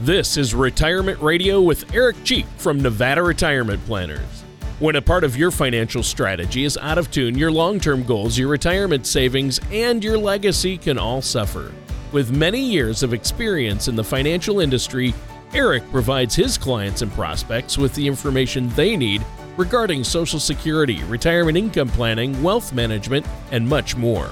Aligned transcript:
This 0.00 0.36
is 0.36 0.56
Retirement 0.56 1.20
Radio 1.22 1.62
with 1.62 1.94
Eric 1.94 2.16
Cheek 2.24 2.46
from 2.56 2.82
Nevada 2.82 3.22
Retirement 3.22 3.82
Planners. 3.86 4.42
When 4.80 4.96
a 4.96 5.00
part 5.00 5.22
of 5.22 5.36
your 5.36 5.52
financial 5.52 6.02
strategy 6.02 6.64
is 6.64 6.76
out 6.78 6.98
of 6.98 7.12
tune, 7.12 7.38
your 7.38 7.52
long 7.52 7.78
term 7.78 8.02
goals, 8.02 8.36
your 8.36 8.48
retirement 8.48 9.06
savings, 9.06 9.60
and 9.70 10.02
your 10.02 10.18
legacy 10.18 10.76
can 10.76 10.98
all 10.98 11.22
suffer. 11.22 11.72
With 12.10 12.36
many 12.36 12.60
years 12.60 13.04
of 13.04 13.14
experience 13.14 13.86
in 13.86 13.94
the 13.94 14.02
financial 14.02 14.58
industry, 14.58 15.14
Eric 15.54 15.88
provides 15.92 16.34
his 16.34 16.58
clients 16.58 17.02
and 17.02 17.12
prospects 17.12 17.78
with 17.78 17.94
the 17.94 18.08
information 18.08 18.68
they 18.70 18.96
need 18.96 19.24
regarding 19.56 20.02
Social 20.02 20.40
Security, 20.40 21.04
retirement 21.04 21.56
income 21.56 21.88
planning, 21.88 22.42
wealth 22.42 22.72
management, 22.72 23.24
and 23.52 23.66
much 23.66 23.94
more. 23.94 24.28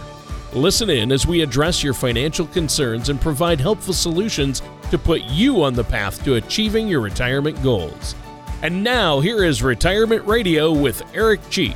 Listen 0.55 0.91
in 0.91 1.13
as 1.13 1.27
we 1.27 1.41
address 1.41 1.83
your 1.85 1.95
financial 1.95 2.47
concerns 2.49 3.09
and 3.09 3.21
provide 3.21 3.61
helpful 3.61 3.95
solutions 3.95 4.61
to 4.93 4.99
put 4.99 5.23
you 5.25 5.63
on 5.63 5.73
the 5.73 5.83
path 5.83 6.23
to 6.23 6.35
achieving 6.35 6.87
your 6.87 7.01
retirement 7.01 7.61
goals. 7.63 8.15
And 8.61 8.85
now, 8.85 9.21
here 9.21 9.43
is 9.43 9.63
Retirement 9.63 10.23
Radio 10.27 10.71
with 10.71 11.03
Eric 11.15 11.41
Cheek. 11.49 11.75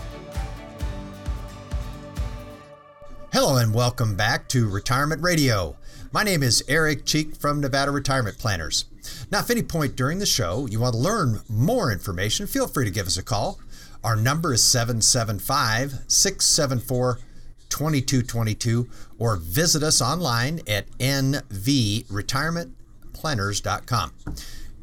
Hello, 3.32 3.56
and 3.56 3.72
welcome 3.72 4.16
back 4.16 4.48
to 4.50 4.68
Retirement 4.68 5.22
Radio. 5.22 5.76
My 6.12 6.24
name 6.24 6.42
is 6.42 6.62
Eric 6.68 7.06
Cheek 7.06 7.34
from 7.34 7.62
Nevada 7.62 7.90
Retirement 7.90 8.36
Planners. 8.36 8.84
Now, 9.32 9.40
if 9.40 9.48
any 9.48 9.62
point 9.62 9.96
during 9.96 10.18
the 10.18 10.26
show 10.26 10.66
you 10.66 10.80
want 10.80 10.92
to 10.92 11.00
learn 11.00 11.40
more 11.48 11.90
information, 11.90 12.46
feel 12.46 12.68
free 12.68 12.84
to 12.84 12.90
give 12.90 13.06
us 13.06 13.16
a 13.16 13.22
call. 13.22 13.58
Our 14.04 14.14
number 14.14 14.52
is 14.52 14.62
775 14.62 16.00
674 16.06 17.18
2222 17.70 18.88
or 19.18 19.36
visit 19.36 19.82
us 19.82 20.02
online 20.02 20.60
at 20.68 20.86
nvretirementplanners.com. 23.16 24.12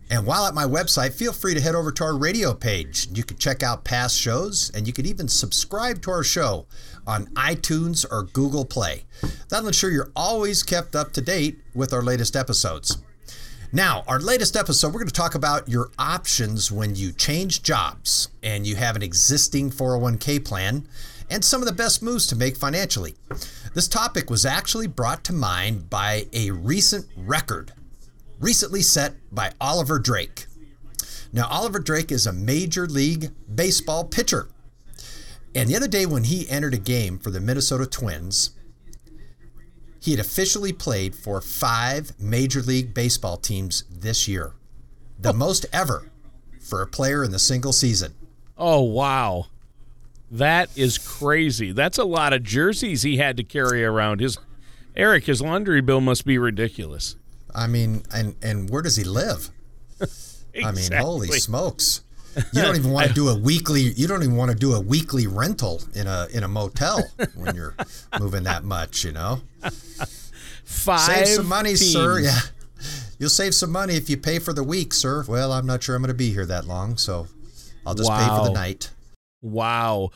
And 0.10 0.28
while 0.28 0.46
at 0.46 0.54
my 0.54 0.66
website, 0.66 1.14
feel 1.14 1.34
free 1.34 1.54
to 1.56 1.62
head 1.62 1.76
over 1.76 1.92
to 1.92 2.04
our 2.04 2.16
radio 2.16 2.54
page. 2.54 3.08
You 3.14 3.24
can 3.24 3.38
check 3.38 3.64
out 3.64 3.84
past 3.84 4.18
shows 4.18 4.70
and 4.76 4.86
you 4.86 4.94
can 4.94 5.06
even 5.06 5.28
subscribe 5.28 6.02
to 6.04 6.12
our 6.12 6.24
show 6.24 6.68
on 7.08 7.28
iTunes 7.28 8.06
or 8.12 8.24
Google 8.24 8.66
Play. 8.66 9.06
That'll 9.50 9.68
ensure 9.68 9.90
you're 9.90 10.12
always 10.16 10.62
kept 10.62 10.96
up 10.96 11.14
to 11.14 11.22
date 11.22 11.60
with 11.74 11.94
our 11.94 12.04
latest 12.04 12.36
episodes. 12.36 12.98
Now, 13.72 14.04
our 14.08 14.20
latest 14.20 14.56
episode, 14.56 14.90
we're 14.90 15.00
going 15.00 15.08
to 15.08 15.14
talk 15.14 15.34
about 15.34 15.68
your 15.68 15.90
options 15.98 16.72
when 16.72 16.96
you 16.96 17.12
change 17.12 17.64
jobs 17.64 18.30
and 18.44 18.68
you 18.68 18.76
have 18.76 18.96
an 18.96 19.02
existing 19.02 19.72
401k 19.72 20.46
plan 20.46 20.88
and 21.32 21.44
some 21.44 21.62
of 21.62 21.68
the 21.68 21.74
best 21.74 22.04
moves 22.04 22.28
to 22.28 22.36
make 22.36 22.56
financially. 22.56 23.16
This 23.74 23.88
topic 23.88 24.30
was 24.30 24.46
actually 24.46 24.86
brought 24.86 25.24
to 25.24 25.34
mind 25.34 25.90
by 25.90 26.28
a 26.34 26.52
recent 26.52 27.08
record 27.18 27.74
recently 28.40 28.82
set 28.82 29.14
by 29.32 29.52
Oliver 29.60 30.00
Drake. 30.00 30.48
Now, 31.32 31.48
Oliver 31.48 31.80
Drake 31.80 32.12
is 32.12 32.28
a 32.28 32.34
major 32.34 32.86
league 32.86 33.32
baseball 33.54 34.04
pitcher. 34.06 34.50
And 35.56 35.70
the 35.70 35.76
other 35.76 35.88
day, 35.88 36.06
when 36.06 36.26
he 36.26 36.50
entered 36.50 36.74
a 36.74 36.80
game 36.80 37.20
for 37.20 37.32
the 37.32 37.40
Minnesota 37.40 37.86
Twins, 37.86 38.52
he 40.00 40.12
had 40.12 40.20
officially 40.20 40.74
played 40.74 41.16
for 41.16 41.40
five 41.42 42.12
Major 42.20 42.62
League 42.62 42.94
Baseball 42.94 43.38
teams 43.38 43.84
this 43.90 44.28
year, 44.28 44.54
the 45.18 45.30
oh. 45.30 45.34
most 45.34 45.66
ever 45.72 46.12
for 46.60 46.82
a 46.82 46.88
player 46.88 47.24
in 47.24 47.32
the 47.32 47.40
single 47.40 47.72
season. 47.72 48.14
Oh, 48.58 48.82
wow. 48.82 49.48
That 50.30 50.70
is 50.76 50.98
crazy. 50.98 51.72
That's 51.72 51.98
a 51.98 52.04
lot 52.04 52.34
of 52.34 52.44
jerseys 52.44 53.04
he 53.04 53.18
had 53.18 53.38
to 53.38 53.44
carry 53.44 53.84
around. 53.84 54.20
His 54.20 54.38
Eric, 54.96 55.26
his 55.26 55.42
laundry 55.42 55.82
bill 55.82 56.02
must 56.02 56.26
be 56.26 56.38
ridiculous. 56.38 57.16
I 57.56 57.68
mean, 57.68 58.04
and 58.14 58.36
and 58.42 58.70
where 58.70 58.82
does 58.82 58.96
he 58.96 59.04
live? 59.04 59.50
exactly. 60.00 60.64
I 60.64 60.72
mean, 60.72 60.92
holy 60.92 61.28
smokes! 61.30 62.02
You 62.36 62.62
don't 62.62 62.76
even 62.76 62.92
want 62.92 63.08
to 63.08 63.14
do 63.22 63.30
a 63.30 63.38
weekly. 63.38 63.82
You 63.82 64.08
don't 64.08 64.24
even 64.24 64.36
want 64.36 64.52
to 64.52 64.58
do 64.58 64.74
a 64.74 64.80
weekly 64.80 65.28
rental 65.28 65.82
in 65.94 66.08
a 66.08 66.28
in 66.34 66.44
a 66.44 66.48
motel 66.48 67.04
when 67.36 67.56
you're 67.56 67.76
moving 68.20 68.44
that 68.44 68.64
much. 68.64 69.04
You 69.04 69.12
know. 69.12 69.42
Five. 70.64 71.00
Save 71.00 71.28
some 71.28 71.48
money, 71.48 71.70
teams. 71.70 71.92
sir. 71.92 72.20
Yeah. 72.20 72.40
You'll 73.20 73.30
save 73.30 73.54
some 73.54 73.72
money 73.72 73.96
if 73.96 74.10
you 74.10 74.18
pay 74.18 74.40
for 74.40 74.54
the 74.54 74.64
week, 74.64 74.94
sir. 74.94 75.24
Well, 75.28 75.52
I'm 75.54 75.66
not 75.66 75.84
sure 75.84 75.96
I'm 75.96 76.02
going 76.02 76.10
to 76.10 76.14
be 76.14 76.32
here 76.32 76.46
that 76.48 76.66
long, 76.66 76.98
so 76.98 77.28
I'll 77.86 77.96
just 77.96 78.10
wow. 78.10 78.20
pay 78.20 78.38
for 78.38 78.50
the 78.50 78.54
night. 78.54 78.90
Wow. 79.42 80.10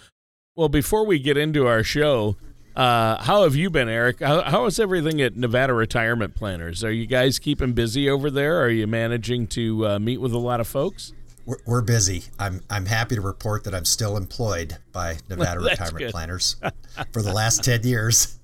Well, 0.56 0.70
before 0.70 1.06
we 1.06 1.20
get 1.20 1.38
into 1.38 1.68
our 1.68 1.84
show, 1.84 2.36
uh, 2.78 3.24
how 3.24 3.42
have 3.42 3.56
you 3.56 3.72
been, 3.72 3.90
Eric? 3.90 4.20
How, 4.20 4.44
how 4.44 4.66
is 4.66 4.80
everything 4.80 5.20
at 5.20 5.36
Nevada 5.36 5.74
Retirement 5.74 6.36
Planners? 6.36 6.84
Are 6.84 6.92
you 6.92 7.08
guys 7.08 7.40
keeping 7.40 7.74
busy 7.74 8.08
over 8.08 8.30
there? 8.30 8.62
Are 8.62 8.70
you 8.70 8.86
managing 8.86 9.48
to 9.48 9.88
uh, 9.88 10.00
meet 10.00 10.22
with 10.22 10.32
a 10.32 10.38
lot 10.38 10.60
of 10.60 10.68
folks? 10.68 11.12
We're, 11.48 11.58
we're, 11.66 11.82
busy. 11.82 12.26
I'm 12.38 12.62
I'm 12.70 12.86
happy 12.86 13.16
to 13.16 13.22
report 13.22 13.64
that 13.64 13.74
I'm 13.74 13.86
still 13.86 14.16
employed 14.16 14.78
by 14.92 15.18
Nevada 15.30 15.62
Retirement. 15.62 16.12
Planners 16.12 16.58
for 17.14 17.24
the 17.24 17.34
last 17.34 17.64
ten 17.64 17.84
years. 17.84 18.38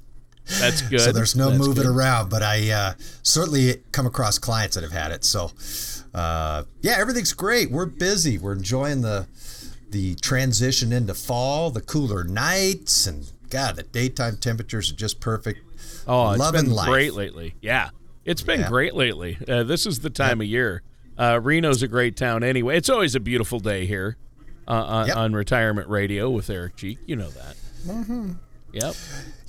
That's 0.60 0.82
good. 0.90 1.02
so 1.02 1.12
there's 1.12 1.36
no 1.36 1.52
That's 1.52 1.68
moving 1.68 1.84
good. 1.84 1.96
around, 1.96 2.32
but 2.32 2.42
I 2.42 2.72
uh, 2.72 2.94
certainly 3.22 3.84
come 3.92 4.08
across 4.08 4.40
clients 4.40 4.74
that 4.76 4.84
have 4.84 4.94
had 4.94 5.12
it. 5.12 5.24
So 5.24 5.52
uh, 6.12 6.64
yeah, 6.82 6.96
everything's 6.98 7.34
great. 7.34 7.70
We're 7.70 7.86
busy. 7.86 8.40
We're 8.40 8.54
enjoying 8.54 9.02
the 9.02 9.28
the 9.92 10.16
transition 10.16 10.92
into 10.92 11.14
fall, 11.14 11.70
the 11.70 11.82
cooler 11.82 12.24
nights, 12.24 13.06
and 13.06 13.32
God, 13.54 13.76
the 13.76 13.84
daytime 13.84 14.38
temperatures 14.38 14.92
are 14.92 14.96
just 14.96 15.20
perfect. 15.20 15.60
Oh, 16.08 16.32
it's 16.32 16.40
Loving 16.40 16.66
been 16.66 16.72
life. 16.72 16.88
great 16.88 17.14
lately. 17.14 17.54
Yeah, 17.62 17.92
it's 18.26 18.42
been 18.42 18.62
yeah. 18.62 18.68
great 18.68 18.96
lately. 18.96 19.38
Uh, 19.48 19.62
this 19.62 19.86
is 19.86 20.00
the 20.00 20.10
time 20.10 20.42
yeah. 20.42 20.46
of 20.46 20.50
year. 20.50 20.82
Uh, 21.20 21.40
Reno's 21.42 21.84
a 21.84 21.88
great 21.88 22.18
town 22.18 22.44
anyway. 22.44 22.78
It's 22.78 22.90
always 22.90 23.14
a 23.14 23.20
beautiful 23.20 23.60
day 23.60 23.86
here 23.86 24.18
uh, 24.68 24.72
on, 24.72 25.08
yep. 25.08 25.18
on, 25.18 25.34
Retirement 25.34 25.88
Radio 25.88 26.32
with 26.32 26.50
Eric 26.50 26.78
Cheek. 26.78 26.98
You 27.06 27.16
know 27.16 27.30
that. 27.30 27.56
Mm-hmm. 27.86 28.32
Yep. 28.72 28.96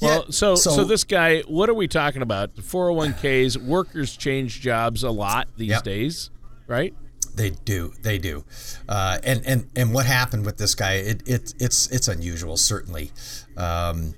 Well, 0.02 0.30
so, 0.30 0.54
so, 0.54 0.70
so 0.72 0.84
this 0.84 1.04
guy, 1.04 1.40
what 1.48 1.70
are 1.70 1.74
we 1.74 1.88
talking 1.88 2.20
about? 2.20 2.54
401ks, 2.56 3.56
workers 3.56 4.18
change 4.18 4.60
jobs 4.60 5.02
a 5.02 5.10
lot 5.10 5.48
these 5.56 5.70
yep. 5.70 5.82
days, 5.82 6.28
right? 6.66 6.92
They 7.34 7.50
do, 7.50 7.92
they 8.02 8.18
do, 8.18 8.44
uh, 8.88 9.18
and 9.24 9.44
and 9.44 9.68
and 9.74 9.92
what 9.92 10.06
happened 10.06 10.46
with 10.46 10.56
this 10.56 10.74
guy? 10.74 10.94
It, 10.94 11.28
it 11.28 11.54
it's 11.58 11.88
it's 11.88 12.06
unusual, 12.06 12.56
certainly, 12.56 13.10
um, 13.56 14.14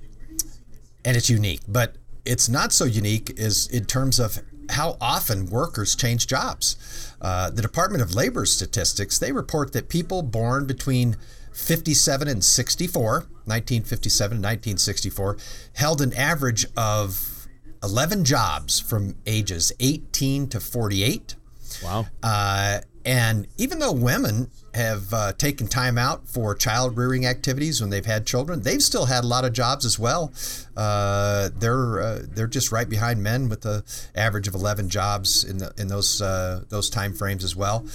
and 1.03 1.17
it's 1.17 1.29
unique, 1.29 1.61
but 1.67 1.95
it's 2.25 2.47
not 2.47 2.71
so 2.73 2.85
unique 2.85 3.33
is 3.37 3.67
in 3.67 3.85
terms 3.85 4.19
of 4.19 4.39
how 4.69 4.97
often 5.01 5.47
workers 5.47 5.95
change 5.95 6.27
jobs. 6.27 7.15
Uh, 7.21 7.49
the 7.49 7.61
Department 7.61 8.03
of 8.03 8.13
Labor 8.13 8.45
statistics 8.45 9.17
they 9.17 9.31
report 9.31 9.73
that 9.73 9.89
people 9.89 10.21
born 10.21 10.67
between 10.67 11.15
57 11.53 12.27
and 12.27 12.43
64, 12.43 13.11
1957 13.45 14.37
and 14.37 14.43
1964, 14.43 15.37
held 15.73 16.01
an 16.01 16.13
average 16.13 16.67
of 16.75 17.47
11 17.83 18.25
jobs 18.25 18.79
from 18.79 19.15
ages 19.25 19.71
18 19.79 20.49
to 20.49 20.59
48. 20.59 21.35
Wow. 21.83 22.05
Uh, 22.21 22.79
and 23.07 23.47
even 23.57 23.79
though 23.79 23.93
women 23.93 24.51
have 24.73 25.13
uh, 25.13 25.31
taken 25.31 25.65
time 25.65 25.97
out 25.97 26.27
for 26.27 26.53
child 26.53 26.97
rearing 26.97 27.25
activities 27.25 27.79
when 27.79 27.89
they've 27.89 28.05
had 28.05 28.27
children, 28.27 28.63
they've 28.63 28.83
still 28.83 29.05
had 29.05 29.23
a 29.23 29.27
lot 29.27 29.45
of 29.45 29.53
jobs 29.53 29.85
as 29.85 29.97
well. 29.97 30.33
Uh, 30.75 31.47
they're 31.57 32.01
uh, 32.01 32.19
they're 32.23 32.47
just 32.47 32.69
right 32.69 32.89
behind 32.89 33.23
men 33.23 33.47
with 33.47 33.61
the 33.61 33.81
average 34.13 34.49
of 34.49 34.53
11 34.53 34.89
jobs 34.89 35.45
in 35.45 35.57
the 35.59 35.73
in 35.77 35.87
those 35.87 36.21
uh, 36.21 36.65
those 36.67 36.89
time 36.89 37.13
frames 37.13 37.45
as 37.45 37.55
well. 37.55 37.87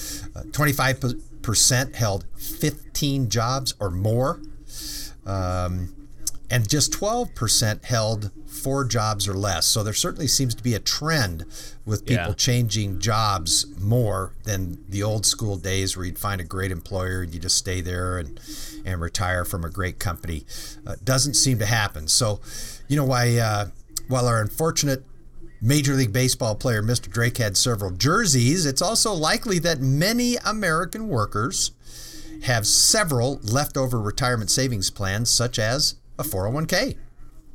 25 0.52 1.04
uh, 1.04 1.08
percent 1.42 1.94
held 1.94 2.24
15 2.38 3.28
jobs 3.28 3.74
or 3.78 3.90
more. 3.90 4.40
Um, 5.26 5.94
and 6.52 6.68
just 6.68 6.92
12% 6.92 7.82
held 7.86 8.30
four 8.46 8.84
jobs 8.84 9.26
or 9.26 9.32
less. 9.32 9.66
So 9.66 9.82
there 9.82 9.94
certainly 9.94 10.26
seems 10.26 10.54
to 10.54 10.62
be 10.62 10.74
a 10.74 10.78
trend 10.78 11.46
with 11.86 12.04
people 12.04 12.26
yeah. 12.26 12.34
changing 12.34 13.00
jobs 13.00 13.64
more 13.80 14.34
than 14.44 14.84
the 14.86 15.02
old 15.02 15.24
school 15.24 15.56
days 15.56 15.96
where 15.96 16.04
you'd 16.04 16.18
find 16.18 16.42
a 16.42 16.44
great 16.44 16.70
employer 16.70 17.22
and 17.22 17.32
you 17.32 17.40
just 17.40 17.56
stay 17.56 17.80
there 17.80 18.18
and, 18.18 18.38
and 18.84 19.00
retire 19.00 19.46
from 19.46 19.64
a 19.64 19.70
great 19.70 19.98
company. 19.98 20.44
Uh, 20.86 20.96
doesn't 21.02 21.34
seem 21.34 21.58
to 21.58 21.64
happen. 21.64 22.06
So, 22.06 22.40
you 22.86 22.98
know, 22.98 23.06
why, 23.06 23.38
uh, 23.38 23.68
while 24.08 24.28
our 24.28 24.42
unfortunate 24.42 25.04
Major 25.62 25.94
League 25.94 26.12
Baseball 26.12 26.54
player 26.54 26.82
Mr. 26.82 27.10
Drake 27.10 27.38
had 27.38 27.56
several 27.56 27.92
jerseys, 27.92 28.66
it's 28.66 28.82
also 28.82 29.14
likely 29.14 29.58
that 29.60 29.80
many 29.80 30.36
American 30.44 31.08
workers 31.08 31.70
have 32.42 32.66
several 32.66 33.40
leftover 33.42 33.98
retirement 33.98 34.50
savings 34.50 34.90
plans, 34.90 35.30
such 35.30 35.58
as 35.58 35.94
a 36.18 36.22
401k. 36.22 36.96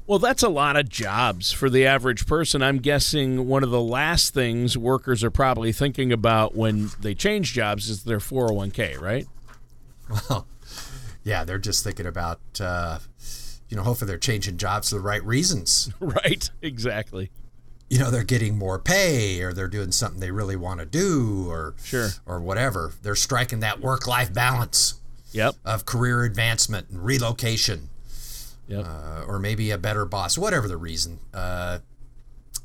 Well, 0.06 0.20
that's 0.20 0.42
a 0.44 0.48
lot 0.50 0.78
of 0.78 0.88
jobs 0.88 1.52
for 1.52 1.70
the 1.70 1.86
average 1.86 2.26
person. 2.28 2.64
I'm 2.64 2.78
guessing 2.78 3.48
one 3.48 3.62
of 3.64 3.72
the 3.72 3.82
last 3.82 4.34
things 4.34 4.78
workers 4.78 5.22
are 5.24 5.32
probably 5.32 5.74
thinking 5.74 6.14
about 6.14 6.56
when 6.56 6.92
they 7.02 7.14
change 7.14 7.52
jobs 7.54 7.90
is 7.90 8.04
their 8.04 8.20
401k, 8.20 9.02
right? 9.02 9.26
Well, 10.30 10.48
yeah, 11.26 11.44
they're 11.44 11.58
just 11.60 11.84
thinking 11.84 12.06
about, 12.06 12.40
uh, 12.62 13.00
you 13.68 13.76
know, 13.76 13.84
hopefully 13.84 14.08
they're 14.08 14.18
changing 14.18 14.56
jobs 14.56 14.90
for 14.90 14.96
the 14.96 15.02
right 15.02 15.24
reasons. 15.26 15.92
right, 16.00 16.50
exactly. 16.62 17.30
you 17.90 18.00
know 18.00 18.10
they're 18.12 18.24
getting 18.24 18.58
more 18.58 18.80
pay 18.80 19.42
or 19.42 19.52
they're 19.54 19.68
doing 19.68 19.92
something 19.92 20.20
they 20.22 20.32
really 20.32 20.56
want 20.56 20.80
to 20.80 20.86
do 20.86 21.50
or 21.50 21.74
Sure. 21.84 22.10
or 22.26 22.40
whatever. 22.40 22.94
They're 23.02 23.16
striking 23.16 23.60
that 23.60 23.82
work-life 23.82 24.34
balance 24.34 25.02
Yep. 25.34 25.56
of 25.66 25.86
career 25.86 26.24
advancement 26.24 26.90
and 26.90 27.04
relocation, 27.04 27.90
Yep. 28.68 28.86
uh, 28.86 29.24
or 29.28 29.40
maybe 29.40 29.72
a 29.72 29.78
better 29.78 30.06
boss, 30.06 30.38
whatever 30.38 30.68
the 30.68 30.78
reason. 30.78 31.20
Uh, 31.34 31.80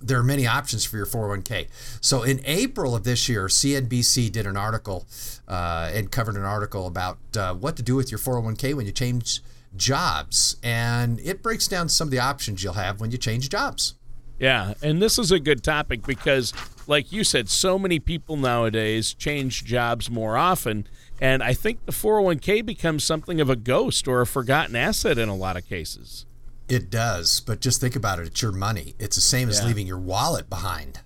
there 0.01 0.19
are 0.19 0.25
many 0.25 0.47
options 0.47 0.85
for 0.85 0.97
your 0.97 1.07
401k. 1.07 1.69
So 2.01 2.23
in 2.23 2.41
April 2.45 2.95
of 2.95 3.05
this 3.05 3.29
year, 3.29 3.47
CNBC 3.47 4.33
did 4.33 4.47
an 4.47 4.57
article 4.57 5.07
uh, 5.47 5.91
and 5.95 6.11
covered 6.11 6.35
an 6.35 6.43
article 6.43 6.87
about 6.87 7.19
uh, 7.37 7.55
what 7.55 7.77
to 7.77 7.83
do 7.83 7.95
with 7.95 8.11
your 8.11 8.19
401k 8.19 8.75
when 8.75 8.87
you 8.87 8.93
change 8.93 9.41
jobs, 9.77 10.57
and 10.63 11.21
it 11.21 11.43
breaks 11.43 11.67
down 11.69 11.89
some 11.89 12.09
of 12.09 12.13
the 12.13 12.19
options 12.19 12.63
you'll 12.63 12.75
have 12.75 13.01
when 13.01 13.11
you 13.11 13.19
change 13.19 13.49
jobs. 13.49 13.95
Yeah, 14.43 14.75
and 14.83 15.01
this 15.01 15.21
is 15.21 15.31
a 15.31 15.39
good 15.39 15.63
topic 15.63 16.03
because, 16.05 16.53
like 16.89 17.13
you 17.13 17.23
said, 17.23 17.49
so 17.49 17.79
many 17.79 18.01
people 18.01 18.37
nowadays 18.37 19.15
change 19.15 19.65
jobs 19.65 20.11
more 20.11 20.37
often. 20.37 20.89
And 21.21 21.45
I 21.45 21.55
think 21.55 21.87
the 21.87 21.93
401k 21.93 22.67
becomes 22.67 23.05
something 23.05 23.41
of 23.41 23.49
a 23.49 23.55
ghost 23.55 24.09
or 24.09 24.21
a 24.21 24.27
forgotten 24.27 24.75
asset 24.75 25.17
in 25.17 25.29
a 25.29 25.37
lot 25.37 25.57
of 25.57 25.65
cases. 25.69 26.27
It 26.69 26.91
does, 26.91 27.39
but 27.39 27.61
just 27.61 27.81
think 27.81 27.95
about 27.95 28.19
it. 28.19 28.27
It's 28.27 28.43
your 28.43 28.51
money. 28.51 28.97
It's 28.99 29.15
the 29.15 29.23
same 29.23 29.49
as 29.49 29.61
Yeah. 29.61 29.67
leaving 29.67 29.87
your 29.87 30.01
wallet 30.01 30.51
behind 30.51 30.99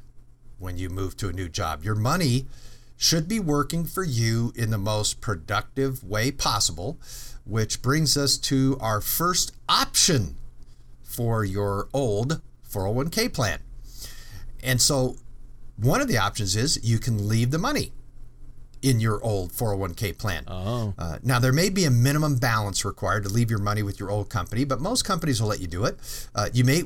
when 0.59 0.79
you 0.79 0.89
move 0.89 1.15
to 1.19 1.29
a 1.29 1.32
new 1.35 1.50
job. 1.50 1.85
Your 1.85 1.94
money 1.94 2.47
should 2.97 3.29
be 3.29 3.39
working 3.39 3.85
for 3.85 4.03
you 4.03 4.55
in 4.56 4.71
the 4.71 4.79
most 4.79 5.21
productive 5.21 6.03
way 6.03 6.31
possible, 6.31 6.99
which 7.44 7.82
brings 7.82 8.17
us 8.17 8.39
to 8.39 8.79
our 8.81 9.03
first 9.03 9.53
option 9.69 10.37
for 11.03 11.44
your 11.44 11.89
old 11.93 12.41
401k 12.71 13.33
plan. 13.33 13.61
And 14.63 14.81
so, 14.81 15.17
one 15.77 16.01
of 16.01 16.09
the 16.09 16.19
options 16.19 16.57
is 16.57 16.81
you 16.83 16.99
can 16.99 17.29
leave 17.29 17.51
the 17.51 17.59
money 17.59 17.93
in 18.83 19.01
your 19.01 19.23
old 19.23 19.53
401k 19.53 20.17
plan. 20.19 20.45
Oh, 20.47 20.95
Uh, 20.99 21.19
now, 21.23 21.39
there 21.39 21.53
may 21.53 21.69
be 21.71 21.85
a 21.85 21.91
minimum 21.91 22.37
balance 22.37 22.85
required 22.85 23.25
to 23.25 23.29
leave 23.29 23.51
your 23.51 23.59
money 23.59 23.83
with 23.83 23.99
your 24.01 24.11
old 24.11 24.29
company, 24.29 24.65
but 24.65 24.81
most 24.81 25.05
companies 25.05 25.41
will 25.41 25.49
let 25.49 25.61
you 25.61 25.67
do 25.67 25.85
it. 25.85 25.99
Uh, 26.35 26.49
you 26.53 26.65
may 26.65 26.85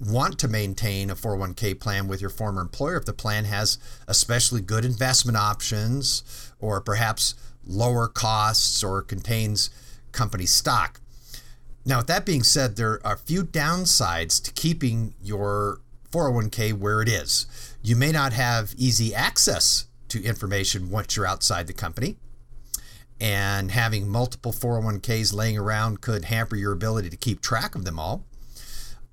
want 0.00 0.38
to 0.38 0.48
maintain 0.48 1.10
a 1.10 1.16
401k 1.16 1.78
plan 1.80 2.06
with 2.06 2.20
your 2.20 2.30
former 2.30 2.60
employer 2.60 2.96
if 2.96 3.04
the 3.04 3.12
plan 3.12 3.44
has 3.44 3.78
especially 4.06 4.60
good 4.60 4.84
investment 4.84 5.36
options 5.36 6.22
or 6.60 6.80
perhaps 6.80 7.34
lower 7.66 8.06
costs 8.06 8.84
or 8.84 9.02
contains 9.02 9.70
company 10.12 10.46
stock. 10.46 11.00
Now, 11.88 11.96
with 11.96 12.06
that 12.08 12.26
being 12.26 12.42
said, 12.42 12.76
there 12.76 13.00
are 13.02 13.14
a 13.14 13.16
few 13.16 13.44
downsides 13.44 14.44
to 14.44 14.52
keeping 14.52 15.14
your 15.22 15.80
401k 16.12 16.74
where 16.74 17.00
it 17.00 17.08
is. 17.08 17.46
You 17.82 17.96
may 17.96 18.12
not 18.12 18.34
have 18.34 18.74
easy 18.76 19.14
access 19.14 19.86
to 20.08 20.22
information 20.22 20.90
once 20.90 21.16
you're 21.16 21.26
outside 21.26 21.66
the 21.66 21.72
company 21.72 22.18
and 23.18 23.70
having 23.70 24.06
multiple 24.06 24.52
401ks 24.52 25.32
laying 25.32 25.56
around 25.56 26.02
could 26.02 26.26
hamper 26.26 26.56
your 26.56 26.72
ability 26.72 27.08
to 27.08 27.16
keep 27.16 27.40
track 27.40 27.74
of 27.74 27.86
them 27.86 27.98
all. 27.98 28.22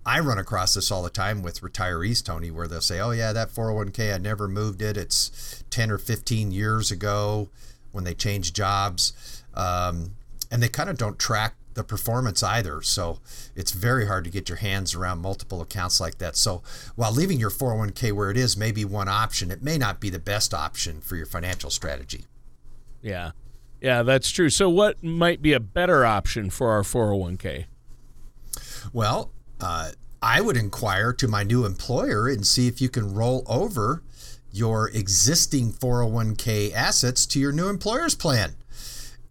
I 0.06 0.20
run 0.20 0.38
across 0.38 0.74
this 0.74 0.92
all 0.92 1.02
the 1.02 1.10
time 1.10 1.42
with 1.42 1.62
retirees, 1.62 2.22
Tony, 2.24 2.52
where 2.52 2.68
they'll 2.68 2.82
say, 2.82 3.00
Oh, 3.00 3.12
yeah, 3.12 3.32
that 3.32 3.52
401k, 3.52 4.14
I 4.14 4.18
never 4.18 4.50
moved 4.50 4.82
it. 4.82 4.98
It's 4.98 5.64
10 5.70 5.92
or 5.92 5.98
15 5.98 6.52
years 6.52 6.92
ago 6.92 7.48
when 7.94 8.04
they 8.04 8.14
changed 8.14 8.54
jobs. 8.54 9.44
Um, 9.54 10.12
and 10.52 10.62
they 10.62 10.68
kind 10.68 10.90
of 10.90 10.98
don't 10.98 11.18
track 11.18 11.56
the 11.76 11.84
performance 11.84 12.42
either. 12.42 12.82
So 12.82 13.20
it's 13.56 13.72
very 13.72 14.08
hard 14.08 14.24
to 14.24 14.30
get 14.30 14.50
your 14.50 14.58
hands 14.58 14.96
around 14.96 15.20
multiple 15.20 15.62
accounts 15.62 16.00
like 16.00 16.18
that. 16.18 16.36
So 16.36 16.64
while 16.96 17.12
leaving 17.12 17.40
your 17.40 17.52
401k 17.52 18.12
where 18.12 18.32
it 18.32 18.38
is 18.38 18.58
may 18.58 18.72
be 18.72 18.84
one 18.84 19.08
option, 19.08 19.52
it 19.52 19.62
may 19.62 19.78
not 19.78 20.00
be 20.00 20.10
the 20.10 20.20
best 20.20 20.54
option 20.54 21.02
for 21.02 21.16
your 21.16 21.28
financial 21.28 21.70
strategy. 21.70 22.26
yeah. 23.02 23.32
Yeah, 23.82 24.02
that's 24.02 24.32
true. 24.32 24.50
So, 24.50 24.68
what 24.68 25.04
might 25.04 25.44
be 25.44 25.54
a 25.54 25.60
better 25.60 26.06
option 26.06 26.50
for 26.50 26.72
our 26.72 26.82
401k? 26.82 27.66
Well, 28.94 29.32
uh, 29.62 29.92
I 30.24 30.42
would 30.42 30.58
inquire 30.58 31.14
to 31.14 31.28
my 31.28 31.44
new 31.44 31.66
employer 31.66 32.28
and 32.28 32.48
see 32.48 32.68
if 32.68 32.82
you 32.82 32.90
can 32.90 33.14
roll 33.14 33.44
over 33.46 34.02
your 34.52 34.90
existing 34.90 35.74
401k 35.74 36.74
assets 36.74 37.26
to 37.28 37.40
your 37.40 37.52
new 37.52 37.68
employer's 37.68 38.16
plan. 38.16 38.56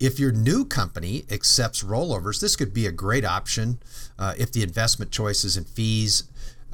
If 0.05 0.19
your 0.21 0.33
new 0.33 0.67
company 0.67 1.25
accepts 1.31 1.83
rollovers, 1.83 2.39
this 2.39 2.57
could 2.57 2.75
be 2.75 2.87
a 2.87 2.93
great 2.93 3.25
option 3.25 3.79
uh, 4.19 4.35
if 4.37 4.53
the 4.53 4.63
investment 4.63 5.11
choices 5.11 5.57
and 5.57 5.67
fees 5.67 6.25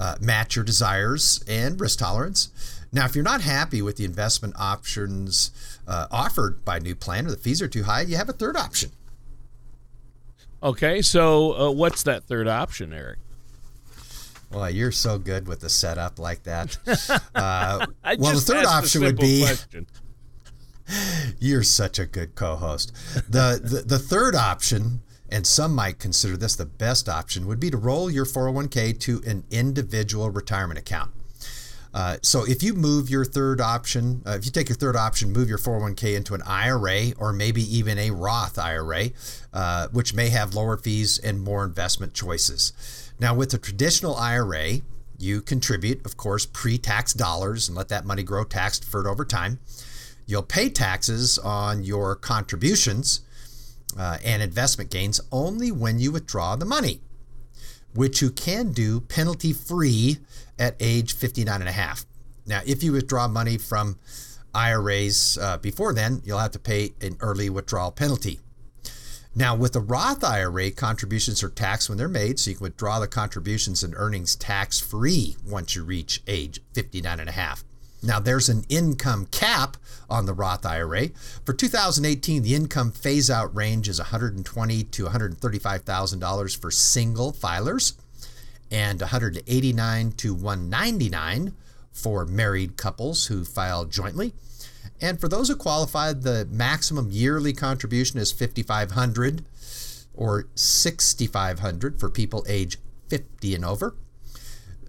uh, 0.01 0.17
match 0.21 0.57
your 0.57 0.65
desires 0.65 1.41
and 1.47 1.81
risk 1.81 2.01
tolerance. 2.01 2.49
Now, 2.93 3.05
if 3.05 3.15
you're 3.15 3.23
not 3.23 3.43
happy 3.43 3.83
with 3.83 3.99
the 3.99 4.05
investment 4.05 4.55
options 4.59 5.53
uh, 5.87 6.09
offered 6.11 6.65
by 6.65 6.81
new 6.81 6.97
plan 6.97 7.25
or 7.25 7.31
the 7.31 7.37
fees 7.37 7.63
are 7.63 7.69
too 7.69 7.85
high, 7.85 8.01
you 8.01 8.17
have 8.17 8.29
a 8.29 8.33
third 8.33 8.57
option. 8.57 8.91
Okay, 10.61 11.01
so 11.01 11.53
uh, 11.53 11.71
what's 11.71 12.03
that 12.03 12.25
third 12.25 12.49
option, 12.49 12.93
Eric? 12.93 13.21
Well, 14.51 14.69
you're 14.69 14.91
so 14.91 15.19
good 15.19 15.47
with 15.47 15.61
the 15.61 15.69
setup 15.69 16.19
like 16.19 16.43
that. 16.43 16.77
Uh, 17.33 17.87
I 18.03 18.17
well, 18.17 18.35
the 18.35 18.41
third 18.41 18.67
option 18.67 19.03
would 19.03 19.17
be 19.17 19.43
question. 19.43 19.87
you're 21.39 21.63
such 21.63 21.99
a 21.99 22.07
good 22.07 22.35
co-host. 22.35 22.93
The, 23.29 23.61
the 23.63 23.83
the 23.87 23.99
third 23.99 24.35
option, 24.35 25.03
and 25.31 25.47
some 25.47 25.75
might 25.75 25.99
consider 25.99 26.37
this 26.37 26.57
the 26.57 26.67
best 26.67 27.09
option, 27.09 27.47
would 27.47 27.61
be 27.61 27.71
to 27.71 27.77
roll 27.77 28.11
your 28.11 28.25
401k 28.25 28.99
to 29.01 29.23
an 29.27 29.45
individual 29.51 30.31
retirement 30.31 30.79
account. 30.79 31.13
Uh, 31.93 32.19
so 32.23 32.45
if 32.47 32.63
you 32.63 32.73
move 32.75 33.11
your 33.11 33.25
third 33.25 33.61
option, 33.61 34.23
uh, 34.25 34.33
if 34.33 34.45
you 34.45 34.53
take 34.53 34.69
your 34.69 34.77
third 34.77 34.95
option, 34.97 35.33
move 35.33 35.49
your 35.49 35.59
401k 35.59 36.17
into 36.17 36.35
an 36.35 36.43
IRA 36.43 37.13
or 37.19 37.33
maybe 37.33 37.63
even 37.63 37.99
a 37.99 38.11
Roth 38.13 38.59
IRA, 38.59 39.11
uh, 39.53 39.89
which 39.89 40.15
may 40.15 40.29
have 40.29 40.55
lower 40.55 40.77
fees 40.77 41.19
and 41.19 41.41
more 41.41 41.65
investment 41.65 42.15
choices. 42.15 42.73
Now, 43.19 43.35
with 43.35 43.53
a 43.55 43.59
traditional 43.59 44.15
IRA, 44.17 44.83
you 45.19 45.43
contribute, 45.43 46.05
of 46.07 46.17
course, 46.17 46.47
pre 46.47 46.79
tax 46.79 47.13
dollars 47.13 47.69
and 47.69 47.77
let 47.77 47.89
that 47.89 48.05
money 48.05 48.23
grow 48.23 48.45
tax 48.45 48.79
deferred 48.79 49.07
over 49.07 49.25
time. 49.25 49.59
You'll 50.31 50.43
pay 50.45 50.69
taxes 50.69 51.39
on 51.39 51.83
your 51.83 52.15
contributions 52.15 53.23
uh, 53.99 54.19
and 54.25 54.41
investment 54.41 54.89
gains 54.89 55.21
only 55.33 55.73
when 55.73 55.99
you 55.99 56.13
withdraw 56.13 56.55
the 56.55 56.65
money, 56.65 57.01
which 57.95 58.23
you 58.23 58.31
can 58.31 58.71
do 58.73 59.01
penalty 59.01 59.53
free 59.53 60.19
at 60.57 60.77
age 60.79 61.15
59 61.15 61.61
and 61.61 61.69
a 61.69 61.73
half. 61.73 62.07
Now, 62.47 62.61
if 62.65 62.83
you 62.85 62.93
withdraw 62.93 63.27
money 63.27 63.59
from 63.59 63.99
IRAs 64.55 65.37
uh, 65.37 65.59
before 65.59 65.93
then, 65.93 66.23
you'll 66.25 66.39
have 66.39 66.53
to 66.53 66.61
pay 66.61 66.93
an 67.01 67.17
early 67.21 67.51
withdrawal 67.51 67.91
penalty. 67.91 68.39
Now, 69.35 69.57
with 69.57 69.73
the 69.73 69.81
Roth 69.81 70.23
IRA, 70.23 70.71
contributions 70.71 71.43
are 71.43 71.49
taxed 71.49 71.89
when 71.89 71.99
they're 71.99 72.09
made, 72.09 72.39
so 72.39 72.51
you 72.51 72.57
can 72.57 72.65
withdraw 72.65 73.01
the 73.01 73.09
contributions 73.09 73.83
and 73.83 73.95
earnings 73.97 74.37
tax 74.37 74.79
free 74.79 75.37
once 75.45 75.75
you 75.75 75.85
reach 75.85 76.23
age 76.27 76.61
59 76.73 77.19
and 77.19 77.29
a 77.29 77.33
half. 77.33 77.65
Now, 78.03 78.19
there's 78.19 78.49
an 78.49 78.65
income 78.69 79.27
cap 79.27 79.77
on 80.09 80.27
the 80.27 80.33
Roth 80.33 80.65
IRA. 80.65 81.09
For 81.45 81.53
2018, 81.53 82.43
the 82.43 82.55
income 82.55 82.93
phase 82.93 83.31
out 83.31 83.55
range 83.55 83.89
is 83.89 83.99
120 83.99 84.85
to 84.85 85.05
$135,000 85.05 86.61
for 86.61 86.71
single 86.71 87.33
filers 87.33 87.95
and 88.71 89.01
189 89.01 90.13
to 90.13 90.35
199 90.35 91.55
for 91.93 92.25
married 92.25 92.77
couples 92.77 93.27
who 93.27 93.45
file 93.45 93.85
jointly. 93.85 94.33
And 95.01 95.21
for 95.21 95.29
those 95.29 95.49
who 95.49 95.57
qualify, 95.57 96.13
the 96.13 96.47
maximum 96.51 97.11
yearly 97.11 97.53
contribution 97.53 98.19
is 98.19 98.33
5500 98.33 99.45
or 100.15 100.47
6500 100.55 101.99
for 101.99 102.11
people 102.11 102.45
age 102.49 102.79
50 103.09 103.55
and 103.55 103.65
over. 103.65 103.95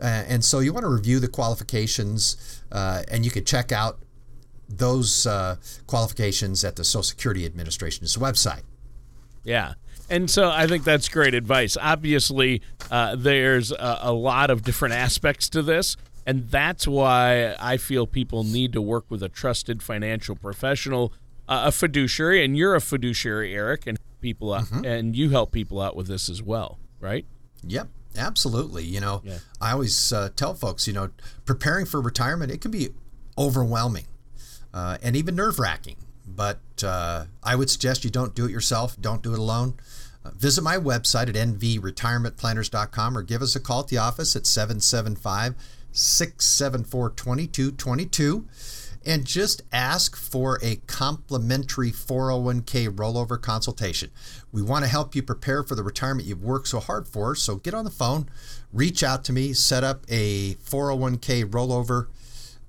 Uh, 0.01 0.23
and 0.27 0.43
so 0.43 0.59
you 0.59 0.73
want 0.73 0.83
to 0.83 0.89
review 0.89 1.19
the 1.19 1.27
qualifications 1.27 2.60
uh, 2.71 3.03
and 3.09 3.25
you 3.25 3.31
could 3.31 3.45
check 3.45 3.71
out 3.71 3.99
those 4.67 5.27
uh, 5.27 5.57
qualifications 5.87 6.63
at 6.63 6.75
the 6.75 6.83
Social 6.83 7.03
Security 7.03 7.45
Administration's 7.45 8.17
website. 8.17 8.63
Yeah. 9.43 9.73
And 10.09 10.29
so 10.29 10.49
I 10.49 10.67
think 10.67 10.83
that's 10.83 11.09
great 11.09 11.33
advice. 11.33 11.77
Obviously, 11.79 12.61
uh, 12.89 13.15
there's 13.15 13.71
a, 13.71 13.99
a 14.01 14.13
lot 14.13 14.49
of 14.49 14.63
different 14.63 14.93
aspects 14.93 15.49
to 15.49 15.61
this. 15.61 15.97
And 16.25 16.49
that's 16.49 16.87
why 16.87 17.55
I 17.59 17.77
feel 17.77 18.05
people 18.05 18.43
need 18.43 18.73
to 18.73 18.81
work 18.81 19.05
with 19.09 19.23
a 19.23 19.29
trusted 19.29 19.81
financial 19.81 20.35
professional, 20.35 21.13
uh, 21.49 21.63
a 21.65 21.71
fiduciary. 21.71 22.45
And 22.45 22.55
you're 22.55 22.75
a 22.75 22.81
fiduciary, 22.81 23.55
Eric, 23.55 23.87
and 23.87 23.97
people 24.21 24.53
out, 24.53 24.71
and 24.85 25.15
you 25.15 25.31
help 25.31 25.51
people 25.51 25.81
out 25.81 25.95
with 25.95 26.07
this 26.07 26.29
as 26.29 26.43
well, 26.43 26.79
right? 26.99 27.25
Yep, 27.63 27.89
absolutely. 28.17 28.83
You 28.83 28.99
know, 28.99 29.21
Yeah. 29.23 29.39
I 29.59 29.71
always 29.71 30.11
uh, 30.13 30.29
tell 30.35 30.53
folks, 30.53 30.87
you 30.87 30.93
know, 30.93 31.09
preparing 31.45 31.85
for 31.85 32.01
retirement, 32.01 32.51
it 32.51 32.61
can 32.61 32.71
be 32.71 32.89
overwhelming 33.37 34.05
uh, 34.73 34.97
and 35.01 35.15
even 35.15 35.35
nerve 35.35 35.59
wracking. 35.59 35.97
But 36.27 36.59
uh, 36.83 37.25
I 37.43 37.55
would 37.55 37.69
suggest 37.69 38.03
you 38.03 38.09
don't 38.09 38.33
do 38.35 38.45
it 38.45 38.51
yourself, 38.51 38.95
don't 38.99 39.21
do 39.21 39.33
it 39.33 39.39
alone. 39.39 39.75
Uh, 40.23 40.31
visit 40.31 40.61
my 40.63 40.77
website 40.77 41.29
at 41.29 41.35
nvretirementplanners.com 41.35 43.17
or 43.17 43.21
give 43.23 43.41
us 43.41 43.55
a 43.55 43.59
call 43.59 43.81
at 43.81 43.87
the 43.87 43.97
office 43.97 44.35
at 44.35 44.45
775 44.45 45.55
674 45.91 47.09
2222 47.09 48.45
and 49.05 49.25
just 49.25 49.61
ask 49.71 50.15
for 50.15 50.59
a 50.61 50.75
complimentary 50.87 51.91
401k 51.91 52.89
rollover 52.89 53.41
consultation. 53.41 54.11
We 54.51 54.61
want 54.61 54.85
to 54.85 54.89
help 54.89 55.15
you 55.15 55.23
prepare 55.23 55.63
for 55.63 55.75
the 55.75 55.83
retirement 55.83 56.27
you've 56.27 56.43
worked 56.43 56.67
so 56.67 56.79
hard 56.79 57.07
for. 57.07 57.33
So 57.35 57.55
get 57.55 57.73
on 57.73 57.85
the 57.85 57.91
phone, 57.91 58.29
reach 58.71 59.03
out 59.03 59.23
to 59.25 59.33
me, 59.33 59.53
set 59.53 59.83
up 59.83 60.05
a 60.09 60.53
401k 60.55 61.45
rollover 61.45 62.07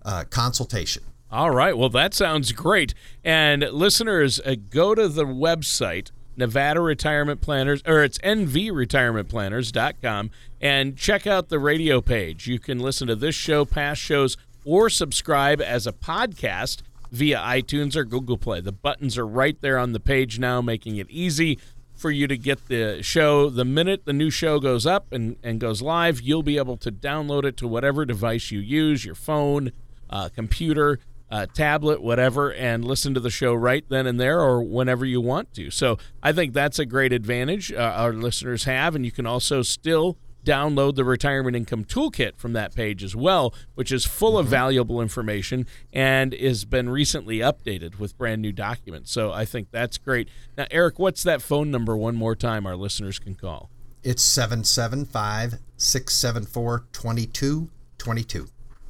uh, 0.04 0.24
consultation. 0.30 1.04
All 1.30 1.50
right. 1.50 1.76
Well, 1.76 1.90
that 1.90 2.14
sounds 2.14 2.52
great. 2.52 2.94
And 3.24 3.62
listeners, 3.62 4.40
uh, 4.40 4.56
go 4.68 4.94
to 4.94 5.08
the 5.08 5.24
website, 5.24 6.10
Nevada 6.36 6.80
Retirement 6.80 7.40
Planners, 7.40 7.82
or 7.86 8.04
it's 8.04 8.18
nvretirementplanners.com, 8.18 10.30
and 10.60 10.96
check 10.96 11.26
out 11.26 11.48
the 11.48 11.58
radio 11.58 12.02
page. 12.02 12.46
You 12.46 12.58
can 12.58 12.80
listen 12.80 13.08
to 13.08 13.16
this 13.16 13.34
show, 13.34 13.64
past 13.64 14.02
shows, 14.02 14.36
or 14.64 14.90
subscribe 14.90 15.60
as 15.60 15.86
a 15.86 15.92
podcast 15.92 16.82
via 17.10 17.38
iTunes 17.38 17.94
or 17.94 18.04
Google 18.04 18.38
Play. 18.38 18.60
The 18.60 18.72
buttons 18.72 19.18
are 19.18 19.26
right 19.26 19.60
there 19.60 19.78
on 19.78 19.92
the 19.92 20.00
page 20.00 20.38
now, 20.38 20.62
making 20.62 20.96
it 20.96 21.10
easy 21.10 21.58
for 21.94 22.10
you 22.10 22.26
to 22.26 22.36
get 22.36 22.68
the 22.68 23.02
show. 23.02 23.48
The 23.50 23.64
minute 23.64 24.06
the 24.06 24.12
new 24.12 24.30
show 24.30 24.58
goes 24.58 24.86
up 24.86 25.12
and, 25.12 25.36
and 25.42 25.60
goes 25.60 25.82
live, 25.82 26.20
you'll 26.20 26.42
be 26.42 26.56
able 26.58 26.76
to 26.78 26.90
download 26.90 27.44
it 27.44 27.56
to 27.58 27.68
whatever 27.68 28.04
device 28.04 28.50
you 28.50 28.60
use 28.60 29.04
your 29.04 29.14
phone, 29.14 29.72
uh, 30.10 30.30
computer, 30.34 30.98
uh, 31.30 31.46
tablet, 31.54 32.02
whatever, 32.02 32.52
and 32.52 32.84
listen 32.84 33.14
to 33.14 33.20
the 33.20 33.30
show 33.30 33.54
right 33.54 33.84
then 33.88 34.06
and 34.06 34.20
there 34.20 34.40
or 34.40 34.62
whenever 34.62 35.06
you 35.06 35.20
want 35.20 35.54
to. 35.54 35.70
So 35.70 35.96
I 36.22 36.32
think 36.32 36.52
that's 36.52 36.78
a 36.78 36.84
great 36.84 37.12
advantage 37.12 37.72
uh, 37.72 37.76
our 37.76 38.12
listeners 38.12 38.64
have. 38.64 38.94
And 38.94 39.04
you 39.04 39.10
can 39.10 39.26
also 39.26 39.62
still 39.62 40.18
download 40.44 40.94
the 40.94 41.04
retirement 41.04 41.56
income 41.56 41.84
toolkit 41.84 42.36
from 42.36 42.52
that 42.52 42.74
page 42.74 43.02
as 43.02 43.14
well, 43.14 43.54
which 43.74 43.92
is 43.92 44.04
full 44.04 44.38
of 44.38 44.46
mm-hmm. 44.46 44.50
valuable 44.50 45.00
information 45.00 45.66
and 45.92 46.32
has 46.34 46.64
been 46.64 46.88
recently 46.88 47.38
updated 47.38 47.98
with 47.98 48.16
brand 48.18 48.42
new 48.42 48.52
documents. 48.52 49.10
So 49.10 49.32
I 49.32 49.44
think 49.44 49.70
that's 49.70 49.98
great. 49.98 50.28
Now, 50.56 50.66
Eric, 50.70 50.98
what's 50.98 51.22
that 51.22 51.42
phone 51.42 51.70
number 51.70 51.96
one 51.96 52.16
more 52.16 52.36
time 52.36 52.66
our 52.66 52.76
listeners 52.76 53.18
can 53.18 53.34
call? 53.34 53.70
It's 54.02 54.22
775 54.22 55.60
674 55.76 56.86
2222. 56.92 58.48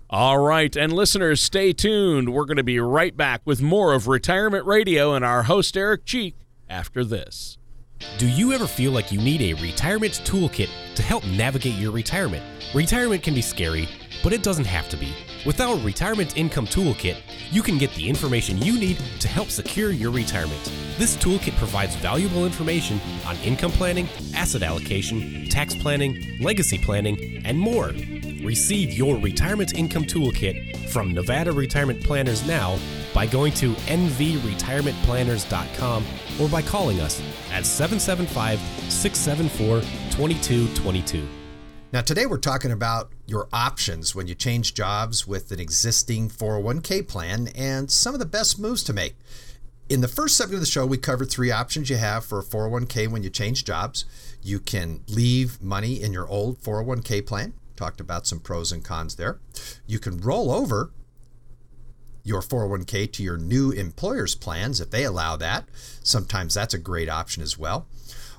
All 0.09 0.39
right, 0.39 0.77
and 0.77 0.93
listeners, 0.93 1.43
stay 1.43 1.73
tuned. 1.73 2.35
We're 2.35 2.45
going 2.45 2.59
to 2.59 2.63
be 2.63 2.79
right 2.79 3.17
back 3.17 3.41
with 3.47 3.63
more 3.63 3.95
of 3.95 4.09
Retirement 4.09 4.67
Radio 4.67 5.15
and 5.15 5.25
our 5.25 5.45
host, 5.45 5.75
Eric 5.75 6.05
Cheek, 6.05 6.35
after 6.69 7.03
this. 7.03 7.57
Do 8.19 8.29
you 8.29 8.53
ever 8.53 8.67
feel 8.67 8.93
like 8.93 9.11
you 9.11 9.21
need 9.21 9.41
a 9.43 9.61
retirement 9.61 10.23
toolkit 10.25 10.69
to 10.95 11.03
help 11.03 11.25
navigate 11.27 11.75
your 11.75 11.91
retirement? 11.91 12.43
Retirement 12.75 13.23
can 13.23 13.35
be 13.35 13.43
scary, 13.43 13.89
but 14.23 14.33
it 14.33 14.43
doesn't 14.43 14.65
have 14.65 14.89
to 14.91 14.97
be. 14.97 15.15
With 15.45 15.61
our 15.61 15.77
Retirement 15.79 16.37
Income 16.37 16.69
Toolkit, 16.69 17.17
you 17.51 17.63
can 17.63 17.79
get 17.79 17.93
the 17.95 18.09
information 18.09 18.59
you 18.59 18.79
need 18.79 18.99
to 19.21 19.29
help 19.29 19.49
secure 19.49 19.91
your 19.91 20.11
retirement. 20.11 20.73
This 20.99 21.17
toolkit 21.17 21.57
provides 21.57 21.97
valuable 21.97 22.47
information 22.47 23.01
on 23.27 23.37
income 23.39 23.73
planning, 23.73 24.09
asset 24.35 24.63
allocation, 24.63 25.49
tax 25.49 25.75
planning, 25.75 26.39
legacy 26.41 26.79
planning, 26.79 27.43
and 27.45 27.59
more. 27.59 27.93
Receive 28.43 28.93
your 28.93 29.17
Retirement 29.19 29.75
Income 29.75 30.07
Toolkit 30.07 30.89
from 30.89 31.15
Nevada 31.15 31.53
Retirement 31.53 32.03
Planners 32.03 32.45
now 32.45 32.77
by 33.15 33.25
going 33.25 33.53
to 33.55 33.75
nvretirementplanners.com 33.75 36.05
or 36.41 36.49
by 36.49 36.61
calling 36.61 36.99
us 37.01 37.23
at 37.53 37.65
775 37.65 38.59
674 38.91 39.83
2222. 40.11 41.25
Now, 41.93 42.01
today 42.01 42.27
we're 42.27 42.39
talking 42.39 42.73
about 42.73 43.13
your 43.27 43.47
options 43.53 44.13
when 44.15 44.27
you 44.27 44.35
change 44.35 44.73
jobs 44.75 45.29
with 45.29 45.53
an 45.53 45.61
existing 45.61 46.29
401k 46.29 47.07
plan 47.07 47.51
and 47.55 47.93
some 47.93 48.15
of 48.15 48.19
the 48.19 48.27
best 48.27 48.59
moves 48.59 48.83
to 48.85 48.93
make. 48.93 49.15
In 49.89 50.01
the 50.01 50.09
first 50.09 50.37
segment 50.37 50.55
of 50.55 50.61
the 50.61 50.67
show, 50.67 50.85
we 50.87 50.97
covered 50.97 51.31
three 51.31 51.53
options 51.53 51.91
you 51.91 51.97
have 51.97 52.25
for 52.25 52.41
a 52.41 52.43
401k 52.43 53.07
when 53.09 53.23
you 53.23 53.31
change 53.31 53.65
jobs. 53.65 54.05
You 54.43 54.59
can 54.59 55.05
leave 55.07 55.63
money 55.63 56.03
in 56.03 56.13
your 56.13 56.27
old 56.27 56.61
401k 56.61 57.25
plan, 57.27 57.53
talked 57.77 58.01
about 58.01 58.27
some 58.27 58.41
pros 58.41 58.73
and 58.73 58.85
cons 58.85 59.17
there. 59.17 59.41
You 59.87 59.99
can 59.99 60.19
roll 60.19 60.51
over 60.51 60.93
your 62.25 62.41
401k 62.41 63.13
to 63.13 63.23
your 63.23 63.37
new 63.37 63.71
employer's 63.71 64.35
plans 64.35 64.81
if 64.81 64.91
they 64.91 65.05
allow 65.05 65.37
that. 65.37 65.69
Sometimes 66.03 66.55
that's 66.55 66.75
a 66.75 66.79
great 66.79 67.09
option 67.09 67.43
as 67.43 67.59
well. 67.59 67.87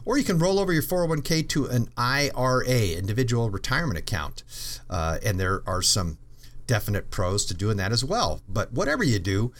Or 0.05 0.17
you 0.17 0.23
can 0.23 0.37
roll 0.37 0.59
over 0.59 0.73
your 0.73 0.83
401k 0.83 1.47
to 1.49 1.65
an 1.67 1.89
IRA, 1.97 2.97
individual 2.97 3.49
retirement 3.49 3.97
account. 3.97 4.43
Uh, 4.89 5.17
and 5.23 5.39
there 5.39 5.63
are 5.65 5.81
some 5.81 6.17
definite 6.67 7.11
pros 7.11 7.45
to 7.45 7.53
doing 7.53 7.77
that 7.77 7.91
as 7.91 8.03
well. 8.03 8.41
But 8.47 8.73
whatever 8.73 9.03
you 9.03 9.19
do, 9.19 9.53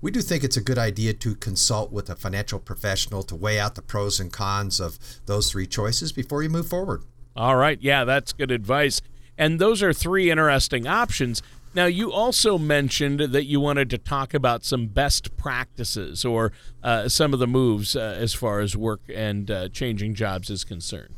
we 0.00 0.10
do 0.10 0.22
think 0.22 0.42
it's 0.42 0.56
a 0.56 0.62
good 0.62 0.78
idea 0.78 1.12
to 1.12 1.34
consult 1.34 1.92
with 1.92 2.08
a 2.08 2.16
financial 2.16 2.58
professional 2.58 3.22
to 3.24 3.36
weigh 3.36 3.60
out 3.60 3.74
the 3.74 3.82
pros 3.82 4.18
and 4.18 4.32
cons 4.32 4.80
of 4.80 4.98
those 5.26 5.50
three 5.50 5.66
choices 5.66 6.12
before 6.12 6.42
you 6.42 6.48
move 6.48 6.68
forward. 6.68 7.04
All 7.36 7.56
right. 7.56 7.78
Yeah, 7.80 8.04
that's 8.04 8.32
good 8.32 8.50
advice. 8.50 9.00
And 9.40 9.58
those 9.58 9.82
are 9.82 9.94
three 9.94 10.30
interesting 10.30 10.86
options. 10.86 11.42
Now, 11.74 11.86
you 11.86 12.12
also 12.12 12.58
mentioned 12.58 13.20
that 13.20 13.46
you 13.46 13.58
wanted 13.58 13.88
to 13.88 13.96
talk 13.96 14.34
about 14.34 14.64
some 14.66 14.88
best 14.88 15.34
practices 15.38 16.26
or 16.26 16.52
uh, 16.82 17.08
some 17.08 17.32
of 17.32 17.38
the 17.38 17.46
moves 17.46 17.96
uh, 17.96 18.00
as 18.18 18.34
far 18.34 18.60
as 18.60 18.76
work 18.76 19.00
and 19.12 19.50
uh, 19.50 19.68
changing 19.70 20.14
jobs 20.14 20.50
is 20.50 20.62
concerned. 20.62 21.14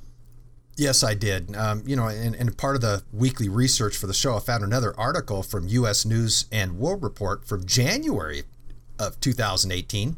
Yes, 0.76 1.02
I 1.02 1.14
did. 1.14 1.56
Um, 1.56 1.82
you 1.84 1.96
know, 1.96 2.06
and, 2.06 2.36
and 2.36 2.56
part 2.56 2.76
of 2.76 2.80
the 2.80 3.02
weekly 3.12 3.48
research 3.48 3.96
for 3.96 4.06
the 4.06 4.14
show, 4.14 4.36
I 4.36 4.38
found 4.38 4.62
another 4.62 4.94
article 4.96 5.42
from 5.42 5.66
U.S. 5.66 6.06
News 6.06 6.46
and 6.52 6.78
World 6.78 7.02
Report 7.02 7.44
from 7.44 7.66
January 7.66 8.44
of 9.00 9.18
2018. 9.18 10.14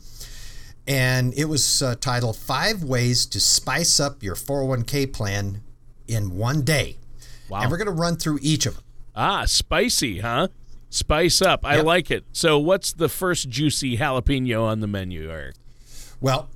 And 0.87 1.33
it 1.39 1.47
was 1.47 1.81
uh, 1.81 1.95
titled 1.99 2.37
Five 2.37 2.83
Ways 2.83 3.25
to 3.27 3.41
Spice 3.41 3.99
Up 3.99 4.23
Your 4.23 4.35
401k 4.35 5.11
Plan 5.11 5.63
in 6.07 6.37
One 6.37 6.61
Day. 6.63 6.99
Wow. 7.49 7.63
And 7.63 7.71
we're 7.71 7.77
going 7.77 7.87
to 7.87 7.93
run 7.93 8.17
through 8.17 8.39
each 8.43 8.67
of 8.67 8.77
them. 8.77 8.85
Ah, 9.15 9.45
spicy, 9.45 10.21
huh? 10.21 10.49
Spice 10.91 11.43
up. 11.43 11.65
I 11.65 11.77
yep. 11.77 11.85
like 11.85 12.11
it. 12.11 12.25
So, 12.33 12.59
what's 12.59 12.93
the 12.93 13.09
first 13.09 13.49
juicy 13.49 13.97
jalapeno 13.97 14.63
on 14.63 14.81
the 14.81 14.87
menu, 14.87 15.31
Eric? 15.31 15.57
Well, 16.21 16.49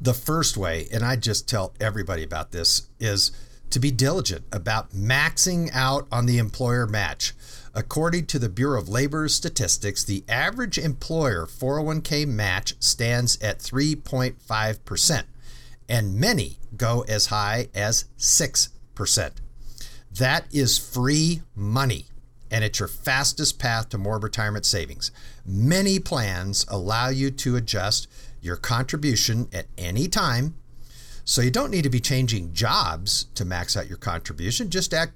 the 0.00 0.14
first 0.14 0.56
way, 0.56 0.86
and 0.92 1.04
I 1.04 1.16
just 1.16 1.48
tell 1.48 1.72
everybody 1.80 2.22
about 2.22 2.52
this, 2.52 2.88
is 3.00 3.32
to 3.70 3.80
be 3.80 3.90
diligent 3.90 4.44
about 4.52 4.90
maxing 4.92 5.70
out 5.72 6.06
on 6.12 6.26
the 6.26 6.38
employer 6.38 6.86
match. 6.86 7.32
According 7.74 8.26
to 8.26 8.38
the 8.38 8.48
Bureau 8.48 8.80
of 8.80 8.88
Labor 8.88 9.26
Statistics, 9.28 10.04
the 10.04 10.22
average 10.28 10.78
employer 10.78 11.46
401k 11.46 12.26
match 12.26 12.74
stands 12.78 13.40
at 13.42 13.58
3.5%, 13.58 15.22
and 15.88 16.14
many 16.14 16.58
go 16.76 17.04
as 17.08 17.26
high 17.26 17.68
as 17.74 18.04
6%. 18.18 19.30
That 20.18 20.46
is 20.52 20.78
free 20.78 21.42
money, 21.56 22.06
and 22.50 22.62
it's 22.62 22.78
your 22.78 22.88
fastest 22.88 23.58
path 23.58 23.88
to 23.88 23.98
more 23.98 24.18
retirement 24.18 24.64
savings. 24.64 25.10
Many 25.44 25.98
plans 25.98 26.64
allow 26.68 27.08
you 27.08 27.30
to 27.32 27.56
adjust 27.56 28.06
your 28.40 28.56
contribution 28.56 29.48
at 29.52 29.66
any 29.76 30.06
time, 30.06 30.54
so 31.24 31.42
you 31.42 31.50
don't 31.50 31.70
need 31.70 31.82
to 31.82 31.90
be 31.90 32.00
changing 32.00 32.52
jobs 32.52 33.24
to 33.34 33.44
max 33.44 33.76
out 33.76 33.88
your 33.88 33.96
contribution. 33.96 34.70
Just 34.70 34.94
act, 34.94 35.14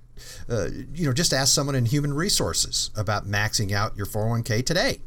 uh, 0.49 0.69
you 0.93 1.07
know, 1.07 1.12
just 1.12 1.33
ask 1.33 1.55
someone 1.55 1.76
in 1.76 1.85
human 1.85 2.12
resources 2.12 2.90
about 2.97 3.26
maxing 3.26 3.73
out 3.73 3.97
your 3.97 4.07
401k 4.07 4.64
today. 4.64 5.00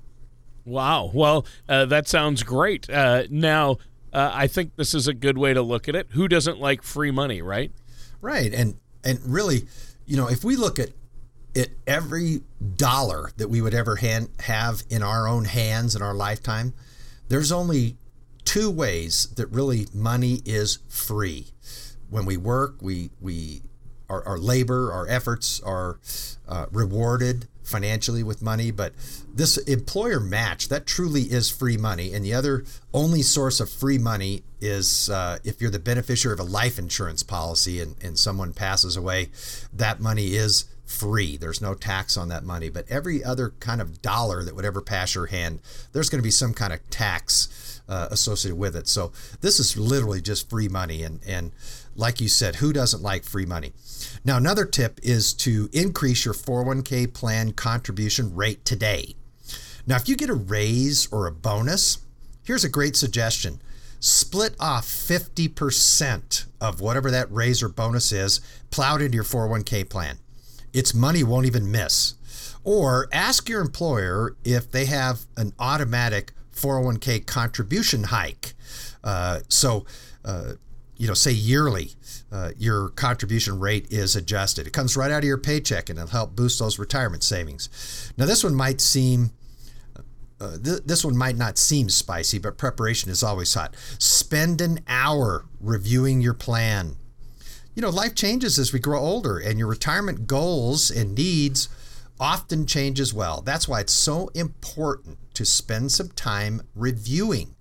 Wow. 0.63 1.09
Well, 1.13 1.45
uh, 1.67 1.85
that 1.85 2.07
sounds 2.07 2.43
great. 2.43 2.89
Uh, 2.89 3.23
now, 3.29 3.77
uh, 4.13 4.31
I 4.33 4.47
think 4.47 4.75
this 4.75 4.93
is 4.93 5.07
a 5.07 5.13
good 5.13 5.37
way 5.37 5.53
to 5.53 5.61
look 5.61 5.89
at 5.89 5.95
it. 5.95 6.07
Who 6.11 6.27
doesn't 6.27 6.59
like 6.59 6.83
free 6.83 7.11
money, 7.11 7.41
right? 7.41 7.71
Right. 8.21 8.53
And 8.53 8.75
and 9.03 9.19
really, 9.25 9.67
you 10.05 10.17
know, 10.17 10.27
if 10.27 10.43
we 10.43 10.55
look 10.55 10.79
at 10.79 10.89
it, 11.53 11.71
every 11.85 12.41
dollar 12.75 13.31
that 13.37 13.49
we 13.49 13.61
would 13.61 13.73
ever 13.73 13.97
hand, 13.97 14.29
have 14.41 14.83
in 14.89 15.03
our 15.03 15.27
own 15.27 15.45
hands 15.45 15.95
in 15.95 16.01
our 16.01 16.13
lifetime, 16.13 16.73
there's 17.27 17.51
only 17.51 17.97
two 18.45 18.69
ways 18.69 19.27
that 19.35 19.47
really 19.47 19.87
money 19.93 20.41
is 20.45 20.79
free. 20.87 21.47
When 22.09 22.25
we 22.25 22.37
work, 22.37 22.75
we 22.81 23.11
we 23.19 23.61
our, 24.09 24.25
our 24.27 24.37
labor, 24.37 24.91
our 24.91 25.07
efforts 25.07 25.61
are 25.61 25.99
uh, 26.47 26.65
rewarded 26.71 27.47
financially 27.63 28.23
with 28.23 28.41
money, 28.41 28.71
but 28.71 28.93
this 29.33 29.57
employer 29.57 30.19
match 30.19 30.67
that 30.69 30.85
truly 30.85 31.23
is 31.23 31.49
free 31.49 31.77
money. 31.77 32.13
And 32.13 32.25
the 32.25 32.33
other 32.33 32.65
only 32.93 33.21
source 33.21 33.59
of 33.59 33.69
free 33.69 33.97
money 33.97 34.43
is 34.59 35.09
uh, 35.09 35.39
if 35.43 35.61
you're 35.61 35.71
the 35.71 35.79
beneficiary 35.79 36.33
of 36.33 36.39
a 36.39 36.43
life 36.43 36.77
insurance 36.77 37.23
policy 37.23 37.79
and, 37.79 37.95
and 38.03 38.17
someone 38.17 38.53
passes 38.53 38.97
away, 38.97 39.29
that 39.73 39.99
money 39.99 40.35
is 40.35 40.65
free. 40.85 41.37
There's 41.37 41.61
no 41.61 41.73
tax 41.73 42.17
on 42.17 42.27
that 42.29 42.43
money. 42.43 42.69
But 42.69 42.85
every 42.89 43.23
other 43.23 43.53
kind 43.59 43.81
of 43.81 44.01
dollar 44.01 44.43
that 44.43 44.55
would 44.55 44.65
ever 44.65 44.81
pass 44.81 45.15
your 45.15 45.27
hand, 45.27 45.61
there's 45.93 46.09
going 46.09 46.19
to 46.19 46.23
be 46.23 46.31
some 46.31 46.53
kind 46.53 46.73
of 46.73 46.87
tax 46.89 47.81
uh, 47.87 48.07
associated 48.11 48.57
with 48.57 48.75
it. 48.75 48.87
So 48.87 49.11
this 49.41 49.59
is 49.59 49.77
literally 49.77 50.21
just 50.21 50.49
free 50.49 50.67
money. 50.67 51.03
And, 51.03 51.21
and 51.25 51.51
like 51.95 52.21
you 52.21 52.27
said, 52.27 52.57
who 52.57 52.73
doesn't 52.73 53.01
like 53.01 53.23
free 53.23 53.45
money? 53.45 53.73
Now, 54.23 54.37
another 54.37 54.65
tip 54.65 54.99
is 55.03 55.33
to 55.35 55.69
increase 55.73 56.25
your 56.25 56.33
401k 56.33 57.13
plan 57.13 57.51
contribution 57.53 58.35
rate 58.35 58.63
today. 58.65 59.15
Now, 59.87 59.95
if 59.95 60.07
you 60.07 60.15
get 60.15 60.29
a 60.29 60.33
raise 60.33 61.07
or 61.11 61.27
a 61.27 61.31
bonus, 61.31 61.99
here's 62.43 62.63
a 62.63 62.69
great 62.69 62.95
suggestion 62.95 63.61
split 64.01 64.55
off 64.59 64.85
50% 64.87 66.45
of 66.59 66.81
whatever 66.81 67.11
that 67.11 67.31
raise 67.31 67.61
or 67.61 67.69
bonus 67.69 68.11
is, 68.11 68.41
plowed 68.71 69.01
into 69.01 69.15
your 69.15 69.23
401k 69.23 69.87
plan. 69.87 70.17
Its 70.73 70.93
money 70.93 71.23
won't 71.23 71.45
even 71.45 71.71
miss. 71.71 72.15
Or 72.63 73.07
ask 73.11 73.47
your 73.47 73.61
employer 73.61 74.35
if 74.43 74.71
they 74.71 74.85
have 74.85 75.21
an 75.37 75.53
automatic 75.59 76.33
401k 76.55 77.25
contribution 77.25 78.05
hike. 78.05 78.53
Uh, 79.03 79.41
so, 79.47 79.85
uh, 80.25 80.53
you 81.01 81.07
know, 81.07 81.15
say 81.15 81.31
yearly, 81.31 81.95
uh, 82.31 82.51
your 82.59 82.89
contribution 82.89 83.59
rate 83.59 83.87
is 83.89 84.15
adjusted. 84.15 84.67
It 84.67 84.73
comes 84.73 84.95
right 84.95 85.09
out 85.09 85.17
of 85.17 85.23
your 85.23 85.39
paycheck 85.39 85.89
and 85.89 85.97
it'll 85.97 86.11
help 86.11 86.35
boost 86.35 86.59
those 86.59 86.77
retirement 86.77 87.23
savings. 87.23 88.13
Now, 88.17 88.27
this 88.27 88.43
one 88.43 88.53
might 88.53 88.79
seem 88.79 89.31
uh, 90.39 90.57
th- 90.63 90.83
this 90.85 91.03
one 91.03 91.17
might 91.17 91.37
not 91.37 91.57
seem 91.57 91.89
spicy, 91.89 92.37
but 92.37 92.59
preparation 92.59 93.09
is 93.09 93.23
always 93.23 93.51
hot. 93.51 93.75
Spend 93.97 94.61
an 94.61 94.81
hour 94.87 95.45
reviewing 95.59 96.21
your 96.21 96.35
plan. 96.35 96.97
You 97.73 97.81
know, 97.81 97.89
life 97.89 98.13
changes 98.13 98.59
as 98.59 98.71
we 98.71 98.77
grow 98.77 98.99
older, 98.99 99.39
and 99.39 99.57
your 99.57 99.67
retirement 99.67 100.27
goals 100.27 100.91
and 100.91 101.15
needs 101.15 101.67
often 102.19 102.67
change 102.67 102.99
as 102.99 103.11
well. 103.11 103.41
That's 103.41 103.67
why 103.67 103.79
it's 103.79 103.93
so 103.93 104.29
important 104.35 105.17
to 105.33 105.45
spend 105.45 105.91
some 105.91 106.09
time 106.09 106.61
reviewing 106.75 107.55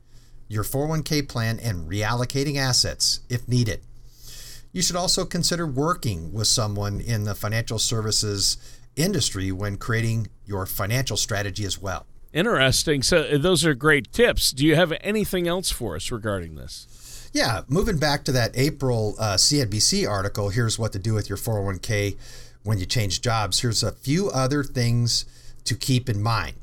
your 0.50 0.64
401k 0.64 1.28
plan 1.28 1.60
and 1.60 1.88
reallocating 1.88 2.56
assets 2.56 3.20
if 3.30 3.48
needed. 3.48 3.80
You 4.72 4.82
should 4.82 4.96
also 4.96 5.24
consider 5.24 5.66
working 5.66 6.32
with 6.32 6.48
someone 6.48 7.00
in 7.00 7.24
the 7.24 7.36
financial 7.36 7.78
services 7.78 8.56
industry 8.96 9.52
when 9.52 9.76
creating 9.76 10.26
your 10.44 10.66
financial 10.66 11.16
strategy 11.16 11.64
as 11.64 11.80
well. 11.80 12.04
Interesting. 12.32 13.02
So 13.02 13.18
uh, 13.18 13.38
those 13.38 13.64
are 13.64 13.74
great 13.74 14.12
tips. 14.12 14.50
Do 14.50 14.66
you 14.66 14.74
have 14.74 14.92
anything 15.00 15.46
else 15.46 15.70
for 15.70 15.96
us 15.96 16.10
regarding 16.10 16.56
this? 16.56 17.30
Yeah, 17.32 17.62
moving 17.68 17.98
back 17.98 18.24
to 18.24 18.32
that 18.32 18.50
April 18.54 19.14
uh, 19.20 19.34
CNBC 19.34 20.08
article, 20.08 20.48
here's 20.48 20.78
what 20.80 20.92
to 20.92 20.98
do 20.98 21.14
with 21.14 21.28
your 21.28 21.38
401k 21.38 22.16
when 22.64 22.78
you 22.78 22.86
change 22.86 23.20
jobs. 23.20 23.60
Here's 23.60 23.84
a 23.84 23.92
few 23.92 24.30
other 24.30 24.64
things 24.64 25.24
to 25.64 25.76
keep 25.76 26.08
in 26.08 26.20
mind. 26.20 26.56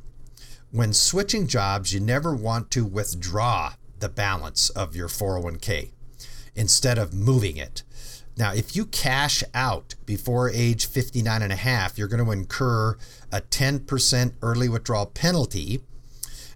When 0.72 0.92
switching 0.92 1.48
jobs, 1.48 1.94
you 1.94 2.02
never 2.02 2.36
want 2.36 2.72
to 2.72 2.84
withdraw 2.84 3.74
the 4.00 4.10
balance 4.10 4.70
of 4.70 4.96
your 4.96 5.08
401k 5.08 5.92
instead 6.56 6.98
of 6.98 7.14
moving 7.14 7.56
it. 7.56 7.84
Now, 8.38 8.54
if 8.54 8.76
you 8.76 8.86
cash 8.86 9.44
out 9.54 9.96
before 10.06 10.50
age 10.50 10.86
59 10.86 11.42
and 11.42 11.54
a 11.54 11.56
half, 11.56 11.98
you're 11.98 12.10
going 12.10 12.24
to 12.24 12.32
incur 12.32 12.98
a 13.32 13.42
10% 13.42 14.34
early 14.42 14.68
withdrawal 14.68 15.06
penalty. 15.06 15.82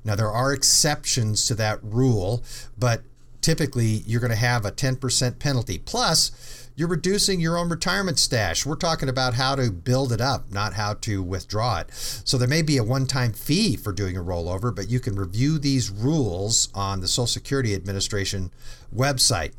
Now, 0.03 0.15
there 0.15 0.29
are 0.31 0.51
exceptions 0.51 1.45
to 1.47 1.55
that 1.55 1.81
rule, 1.81 2.43
but 2.77 3.03
typically 3.39 4.03
you're 4.05 4.19
going 4.19 4.29
to 4.31 4.35
have 4.35 4.65
a 4.65 4.71
10% 4.71 5.39
penalty. 5.39 5.77
Plus, 5.77 6.60
you're 6.81 6.89
reducing 6.89 7.39
your 7.39 7.59
own 7.59 7.69
retirement 7.69 8.17
stash. 8.17 8.65
We're 8.65 8.75
talking 8.75 9.07
about 9.07 9.35
how 9.35 9.53
to 9.53 9.69
build 9.69 10.11
it 10.11 10.19
up, 10.19 10.51
not 10.51 10.73
how 10.73 10.95
to 10.95 11.21
withdraw 11.21 11.81
it. 11.81 11.91
So 11.91 12.39
there 12.39 12.47
may 12.47 12.63
be 12.63 12.77
a 12.77 12.83
one 12.83 13.05
time 13.05 13.33
fee 13.33 13.75
for 13.75 13.93
doing 13.93 14.17
a 14.17 14.23
rollover, 14.23 14.75
but 14.75 14.89
you 14.89 14.99
can 14.99 15.15
review 15.15 15.59
these 15.59 15.91
rules 15.91 16.69
on 16.73 16.99
the 16.99 17.07
Social 17.07 17.27
Security 17.27 17.75
Administration 17.75 18.49
website. 18.91 19.53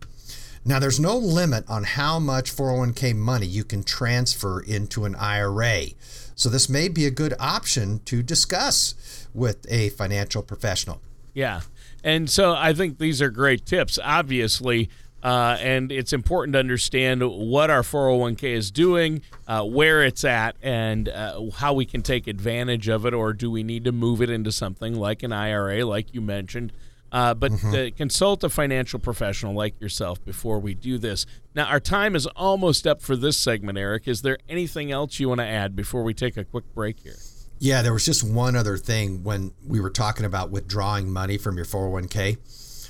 Now, 0.64 0.80
there's 0.80 0.98
no 0.98 1.16
limit 1.16 1.64
on 1.68 1.84
how 1.84 2.18
much 2.18 2.52
401k 2.52 3.14
money 3.14 3.46
you 3.46 3.62
can 3.62 3.84
transfer 3.84 4.58
into 4.60 5.04
an 5.04 5.14
IRA. 5.14 5.90
So, 6.34 6.48
this 6.48 6.68
may 6.68 6.88
be 6.88 7.06
a 7.06 7.10
good 7.12 7.34
option 7.38 8.00
to 8.06 8.24
discuss 8.24 9.28
with 9.32 9.64
a 9.70 9.90
financial 9.90 10.42
professional. 10.42 11.00
Yeah. 11.34 11.60
And 12.02 12.28
so 12.28 12.52
I 12.52 12.72
think 12.74 12.98
these 12.98 13.22
are 13.22 13.30
great 13.30 13.64
tips, 13.64 13.98
obviously. 14.02 14.90
Uh, 15.22 15.56
and 15.60 15.92
it's 15.92 16.12
important 16.12 16.54
to 16.54 16.58
understand 16.58 17.22
what 17.22 17.70
our 17.70 17.82
401k 17.82 18.54
is 18.54 18.70
doing, 18.70 19.22
uh, 19.46 19.62
where 19.64 20.02
it's 20.02 20.24
at, 20.24 20.56
and 20.62 21.08
uh, 21.08 21.40
how 21.54 21.72
we 21.72 21.84
can 21.84 22.02
take 22.02 22.26
advantage 22.26 22.88
of 22.88 23.06
it, 23.06 23.14
or 23.14 23.32
do 23.32 23.50
we 23.50 23.62
need 23.62 23.84
to 23.84 23.92
move 23.92 24.20
it 24.20 24.30
into 24.30 24.50
something 24.50 24.94
like 24.94 25.22
an 25.22 25.32
IRA, 25.32 25.84
like 25.84 26.12
you 26.12 26.20
mentioned? 26.20 26.72
Uh, 27.12 27.34
but 27.34 27.52
mm-hmm. 27.52 27.94
consult 27.94 28.42
a 28.42 28.48
financial 28.48 28.98
professional 28.98 29.52
like 29.52 29.78
yourself 29.80 30.24
before 30.24 30.58
we 30.58 30.72
do 30.72 30.96
this. 30.96 31.26
Now, 31.54 31.66
our 31.66 31.78
time 31.78 32.16
is 32.16 32.26
almost 32.28 32.86
up 32.86 33.02
for 33.02 33.16
this 33.16 33.36
segment, 33.36 33.76
Eric. 33.76 34.08
Is 34.08 34.22
there 34.22 34.38
anything 34.48 34.90
else 34.90 35.20
you 35.20 35.28
want 35.28 35.40
to 35.40 35.46
add 35.46 35.76
before 35.76 36.02
we 36.02 36.14
take 36.14 36.38
a 36.38 36.44
quick 36.44 36.64
break 36.74 37.00
here? 37.00 37.16
Yeah, 37.58 37.82
there 37.82 37.92
was 37.92 38.04
just 38.04 38.24
one 38.24 38.56
other 38.56 38.76
thing 38.76 39.22
when 39.22 39.52
we 39.64 39.78
were 39.78 39.90
talking 39.90 40.24
about 40.24 40.50
withdrawing 40.50 41.12
money 41.12 41.38
from 41.38 41.56
your 41.56 41.66
401k. 41.66 42.38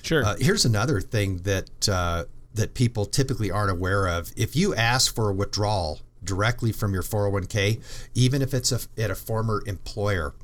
Sure. 0.02 0.24
Uh, 0.24 0.36
here's 0.38 0.64
another 0.64 1.00
thing 1.00 1.38
that 1.38 1.88
uh, 1.88 2.24
that 2.54 2.74
people 2.74 3.06
typically 3.06 3.50
aren't 3.50 3.70
aware 3.70 4.06
of. 4.06 4.32
If 4.36 4.54
you 4.54 4.74
ask 4.74 5.14
for 5.14 5.30
a 5.30 5.32
withdrawal 5.32 6.00
directly 6.22 6.72
from 6.72 6.92
your 6.92 7.02
401k, 7.02 7.82
even 8.14 8.42
if 8.42 8.52
it's 8.52 8.72
a, 8.72 8.80
at 9.00 9.10
a 9.10 9.14
former 9.14 9.62
employer, 9.66 10.34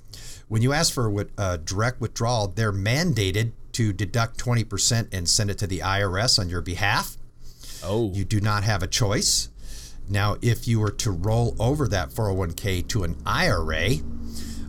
when 0.49 0.63
you 0.63 0.73
ask 0.73 0.93
for 0.93 1.09
a 1.09 1.27
uh, 1.37 1.57
direct 1.59 2.01
withdrawal, 2.01 2.49
they're 2.49 2.73
mandated 2.73 3.53
to 3.73 3.93
deduct 3.93 4.39
20% 4.39 5.09
and 5.13 5.29
send 5.29 5.51
it 5.51 5.59
to 5.59 5.67
the 5.67 5.81
IRS 5.81 6.39
on 6.39 6.49
your 6.49 6.63
behalf. 6.63 7.17
Oh. 7.85 8.11
You 8.13 8.25
do 8.25 8.41
not 8.41 8.65
have 8.65 8.83
a 8.83 8.87
choice. 8.87 9.51
Now, 10.09 10.37
if 10.41 10.67
you 10.67 10.81
were 10.81 10.91
to 10.91 11.11
roll 11.11 11.55
over 11.61 11.87
that 11.89 12.11
401k 12.11 12.89
to 12.89 13.05
an 13.05 13.17
IRA, 13.27 13.97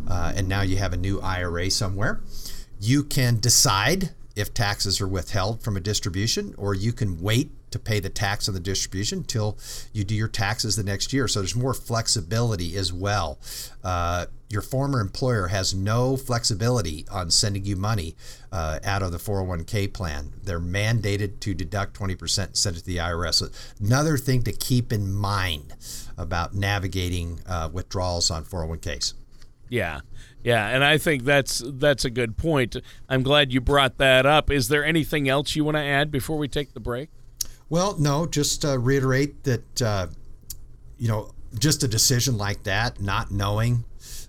uh, 0.08 0.34
and 0.36 0.50
now 0.50 0.62
you 0.62 0.78
have 0.78 0.92
a 0.94 0.98
new 0.98 1.22
IRA 1.22 1.72
somewhere, 1.72 2.22
you 2.80 3.04
can 3.04 3.40
decide 3.40 4.14
if 4.40 4.54
taxes 4.54 5.02
are 5.02 5.08
withheld 5.08 5.62
from 5.62 5.76
a 5.76 5.80
distribution, 5.80 6.56
or 6.58 6.74
you 6.74 6.94
can 6.94 7.22
wait 7.22 7.52
to 7.72 7.80
pay 7.80 8.00
the 8.00 8.10
tax 8.10 8.48
on 8.48 8.54
the 8.54 8.60
distribution 8.60 9.20
until 9.20 9.58
you 9.94 10.04
do 10.04 10.16
your 10.16 10.28
taxes 10.28 10.76
the 10.76 10.84
next 10.84 11.14
year. 11.14 11.28
So 11.28 11.40
there's 11.40 11.56
more 11.56 11.74
flexibility 11.74 12.76
as 12.76 12.92
well. 12.92 13.40
Uh, 13.84 14.26
your 14.50 14.62
former 14.62 15.00
employer 15.00 15.48
has 15.48 15.76
no 15.76 16.18
flexibility 16.18 17.06
on 17.12 17.30
sending 17.30 17.66
you 17.66 17.76
money 17.76 18.16
uh, 18.52 18.80
out 18.84 19.04
of 19.04 19.12
the 19.12 19.20
401k 19.20 19.94
plan. 19.94 20.34
They're 20.44 20.60
mandated 20.60 21.40
to 21.42 21.54
deduct 21.54 22.00
20% 22.00 22.46
and 22.46 22.58
send 22.58 22.78
it 22.78 22.80
to 22.80 22.86
the 22.86 22.98
IRS. 22.98 23.36
So 23.36 23.48
another 23.80 24.18
thing 24.18 24.42
to 24.44 24.52
keep 24.52 24.92
in 24.92 25.14
mind 25.14 25.76
about 26.18 26.56
navigating 26.56 27.42
uh, 27.46 27.70
withdrawals 27.72 28.32
on 28.32 28.44
401ks. 28.44 29.14
Yeah. 29.70 30.02
Yeah, 30.44 30.68
and 30.68 30.84
I 30.84 30.98
think 30.98 31.24
that's 31.24 31.62
that's 31.66 32.06
a 32.06 32.10
good 32.10 32.38
point. 32.38 32.78
I'm 33.10 33.24
glad 33.24 33.52
you 33.52 33.60
brought 33.60 33.98
that 33.98 34.26
up. 34.26 34.50
Is 34.50 34.70
there 34.70 34.86
anything 34.86 35.28
else 35.28 35.56
you 35.56 35.64
want 35.64 35.76
to 35.76 35.84
add 35.84 36.12
before 36.12 36.38
we 36.38 36.48
take 36.48 36.74
the 36.74 36.80
break? 36.80 37.10
Well, 37.70 37.96
no, 38.00 38.26
just 38.26 38.66
uh, 38.66 38.80
reiterate 38.80 39.44
that, 39.44 39.82
uh, 39.82 40.08
you 40.98 41.08
know, 41.08 41.34
just 41.58 41.84
a 41.84 41.88
decision 41.88 42.38
like 42.38 42.64
that, 42.64 43.00
not 43.00 43.32
knowing 43.32 43.84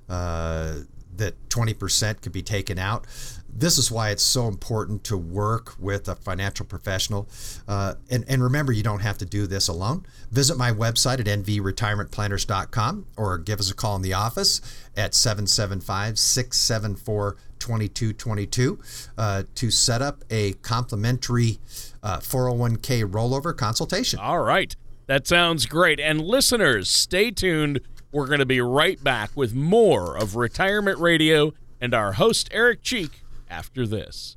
uh, 0.09 0.81
that 1.21 1.49
20% 1.49 2.21
could 2.21 2.33
be 2.33 2.43
taken 2.43 2.79
out. 2.79 3.07
This 3.53 3.79
is 3.79 3.91
why 3.91 4.11
it's 4.11 4.23
so 4.23 4.49
important 4.49 5.05
to 5.05 5.17
work 5.17 5.75
with 5.79 6.09
a 6.09 6.15
financial 6.15 6.67
professional. 6.67 7.29
Uh, 7.69 7.95
and, 8.11 8.25
and 8.29 8.43
remember, 8.43 8.73
you 8.73 8.83
don't 8.83 9.01
have 9.01 9.19
to 9.19 9.25
do 9.25 9.47
this 9.47 9.69
alone. 9.69 10.07
Visit 10.31 10.57
my 10.57 10.73
website 10.73 11.21
at 11.21 11.27
nvretirementplanners.com 11.27 13.07
or 13.17 13.39
give 13.39 13.61
us 13.61 13.71
a 13.71 13.75
call 13.75 13.97
in 13.97 14.03
the 14.03 14.15
office 14.15 14.61
at 14.97 15.15
775 15.15 16.19
674 16.19 17.37
2222 17.59 18.81
uh, 19.19 19.43
to 19.55 19.71
set 19.71 20.01
up 20.01 20.25
a 20.31 20.55
complimentary 20.55 21.59
uh, 22.03 22.19
401k 22.19 23.05
rollover 23.05 23.57
consultation. 23.57 24.19
All 24.19 24.41
right. 24.41 24.75
That 25.07 25.27
sounds 25.27 25.67
great. 25.67 25.99
And 25.99 26.21
listeners, 26.21 26.89
stay 26.89 27.31
tuned. 27.33 27.81
We're 28.13 28.27
going 28.27 28.41
to 28.41 28.47
be 28.47 28.61
right 28.61 29.03
back 29.03 29.31
with 29.37 29.55
more 29.55 30.17
of 30.17 30.35
Retirement 30.35 30.99
Radio 30.99 31.53
and 31.81 31.95
our 31.95 32.15
host, 32.15 32.49
Eric 32.53 32.83
Cheek, 32.83 33.23
after 33.49 33.87
this. 33.87 34.37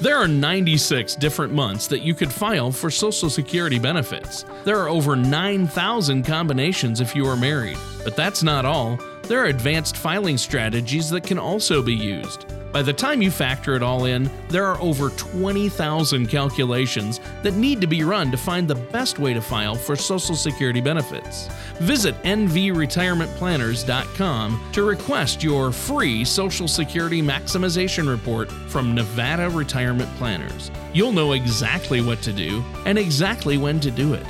There 0.00 0.16
are 0.16 0.26
96 0.26 1.16
different 1.16 1.52
months 1.52 1.86
that 1.88 2.00
you 2.00 2.14
could 2.14 2.32
file 2.32 2.72
for 2.72 2.90
Social 2.90 3.28
Security 3.28 3.78
benefits. 3.78 4.46
There 4.64 4.78
are 4.78 4.88
over 4.88 5.16
9,000 5.16 6.24
combinations 6.24 7.00
if 7.00 7.14
you 7.14 7.26
are 7.26 7.36
married. 7.36 7.76
But 8.04 8.16
that's 8.16 8.42
not 8.42 8.64
all. 8.64 8.98
There 9.28 9.40
are 9.42 9.48
advanced 9.48 9.96
filing 9.98 10.38
strategies 10.38 11.10
that 11.10 11.22
can 11.22 11.38
also 11.38 11.82
be 11.82 11.94
used. 11.94 12.46
By 12.72 12.80
the 12.80 12.94
time 12.94 13.20
you 13.20 13.30
factor 13.30 13.76
it 13.76 13.82
all 13.82 14.06
in, 14.06 14.30
there 14.48 14.64
are 14.64 14.80
over 14.80 15.10
20,000 15.10 16.28
calculations 16.28 17.20
that 17.42 17.52
need 17.52 17.82
to 17.82 17.86
be 17.86 18.04
run 18.04 18.30
to 18.30 18.38
find 18.38 18.66
the 18.66 18.74
best 18.74 19.18
way 19.18 19.34
to 19.34 19.42
file 19.42 19.74
for 19.74 19.96
Social 19.96 20.34
Security 20.34 20.80
benefits. 20.80 21.46
Visit 21.80 22.14
nvretirementplanners.com 22.22 24.70
to 24.72 24.82
request 24.82 25.42
your 25.42 25.72
free 25.72 26.24
Social 26.24 26.66
Security 26.66 27.20
maximization 27.20 28.08
report 28.08 28.50
from 28.50 28.94
Nevada 28.94 29.50
Retirement 29.50 30.08
Planners. 30.16 30.70
You'll 30.94 31.12
know 31.12 31.32
exactly 31.32 32.00
what 32.00 32.22
to 32.22 32.32
do 32.32 32.64
and 32.86 32.98
exactly 32.98 33.58
when 33.58 33.78
to 33.80 33.90
do 33.90 34.14
it. 34.14 34.26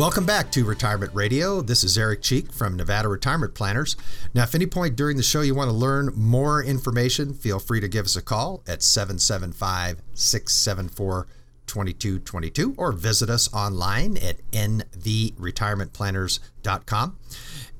Welcome 0.00 0.24
back 0.24 0.50
to 0.52 0.64
Retirement 0.64 1.14
Radio. 1.14 1.60
This 1.60 1.84
is 1.84 1.98
Eric 1.98 2.22
Cheek 2.22 2.54
from 2.54 2.74
Nevada 2.74 3.06
Retirement 3.06 3.52
Planners. 3.52 3.96
Now, 4.32 4.44
if 4.44 4.54
any 4.54 4.64
point 4.64 4.96
during 4.96 5.18
the 5.18 5.22
show 5.22 5.42
you 5.42 5.54
want 5.54 5.68
to 5.68 5.76
learn 5.76 6.10
more 6.16 6.64
information, 6.64 7.34
feel 7.34 7.58
free 7.58 7.80
to 7.80 7.88
give 7.88 8.06
us 8.06 8.16
a 8.16 8.22
call 8.22 8.62
at 8.66 8.82
775 8.82 10.00
674 10.14 11.26
2222 11.66 12.74
or 12.78 12.92
visit 12.92 13.28
us 13.28 13.52
online 13.52 14.16
at 14.16 14.38
nvretirementplanners.com. 14.52 17.16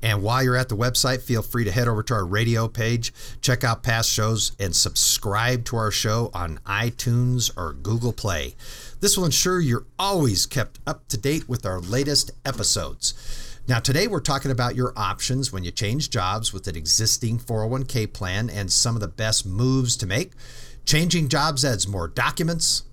And 0.03 0.23
while 0.23 0.43
you're 0.43 0.55
at 0.55 0.69
the 0.69 0.77
website, 0.77 1.21
feel 1.21 1.41
free 1.41 1.63
to 1.63 1.71
head 1.71 1.87
over 1.87 2.03
to 2.03 2.13
our 2.13 2.25
radio 2.25 2.67
page, 2.67 3.11
check 3.41 3.63
out 3.63 3.81
past 3.81 4.11
shows, 4.11 4.51
and 4.59 4.75
subscribe 4.75 5.65
to 5.65 5.75
our 5.75 5.91
show 5.91 6.29
on 6.35 6.59
iTunes 6.67 7.49
or 7.57 7.73
Google 7.73 8.13
Play. 8.13 8.53
This 9.01 9.17
will 9.17 9.25
ensure 9.25 9.59
you're 9.59 9.87
always 9.97 10.45
kept 10.45 10.79
up 10.85 11.07
to 11.07 11.17
date 11.17 11.49
with 11.49 11.65
our 11.65 11.79
latest 11.79 12.29
episodes. 12.45 13.57
Now, 13.67 13.79
today 13.79 14.05
we're 14.05 14.19
talking 14.19 14.51
about 14.51 14.75
your 14.75 14.93
options 14.95 15.51
when 15.51 15.63
you 15.63 15.71
change 15.71 16.11
jobs 16.11 16.53
with 16.53 16.67
an 16.67 16.75
existing 16.75 17.39
401k 17.39 18.13
plan 18.13 18.47
and 18.47 18.71
some 18.71 18.95
of 18.95 19.01
the 19.01 19.07
best 19.07 19.43
moves 19.43 19.97
to 19.97 20.05
make. 20.05 20.33
Changing 20.85 21.29
jobs 21.29 21.65
adds 21.65 21.87
more 21.87 22.07
documents, 22.07 22.83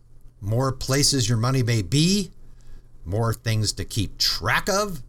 more 0.41 0.73
places 0.73 1.29
your 1.29 1.37
money 1.37 1.63
may 1.63 1.83
be, 1.83 2.31
more 3.05 3.35
things 3.35 3.75
to 3.75 3.85
keep 3.85 4.17
track 4.17 4.67
of. 4.71 5.03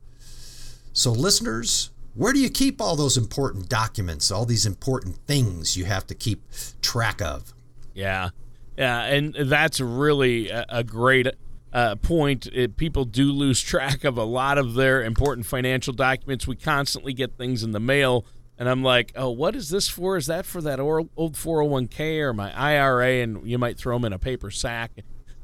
So, 0.92 1.12
listeners, 1.14 1.92
where 2.14 2.34
do 2.34 2.40
you 2.40 2.50
keep 2.50 2.82
all 2.82 2.98
those 2.98 3.16
important 3.16 3.70
documents, 3.70 4.32
all 4.32 4.46
these 4.46 4.66
important 4.66 5.16
things 5.28 5.78
you 5.78 5.86
have 5.86 6.06
to 6.08 6.16
keep 6.16 6.44
track 6.82 7.22
of? 7.22 7.54
Yeah. 7.94 8.32
Yeah, 8.80 9.04
and 9.04 9.36
that's 9.36 9.82
really 9.82 10.48
a, 10.48 10.86
great 10.86 11.28
uh, 11.74 11.98
point. 11.98 12.48
It, 12.48 12.78
people 12.78 13.04
do 13.04 13.34
lose 13.34 13.62
track 13.62 14.06
of 14.06 14.18
a 14.18 14.24
lot 14.24 14.58
of 14.58 14.76
their 14.76 15.04
important 15.04 15.46
financial 15.46 15.92
documents. 15.92 16.48
We 16.48 16.56
constantly 16.56 17.12
get 17.12 17.38
things 17.38 17.62
in 17.62 17.74
the 17.74 17.82
mail, 17.82 18.26
and 18.58 18.70
I'm 18.70 18.82
like, 18.82 19.12
oh, 19.18 19.32
what 19.32 19.54
is 19.54 19.68
this 19.68 19.90
for? 19.90 20.16
Is 20.16 20.28
that 20.28 20.46
for 20.46 20.62
that 20.62 20.80
old 20.80 21.10
401k 21.18 22.22
or 22.22 22.34
my 22.34 22.58
IRA? 22.58 23.22
And 23.22 23.46
you 23.46 23.58
might 23.58 23.78
throw 23.78 23.98
them 23.98 24.06
in 24.06 24.14
a 24.14 24.18
paper 24.18 24.50
sack. 24.50 24.92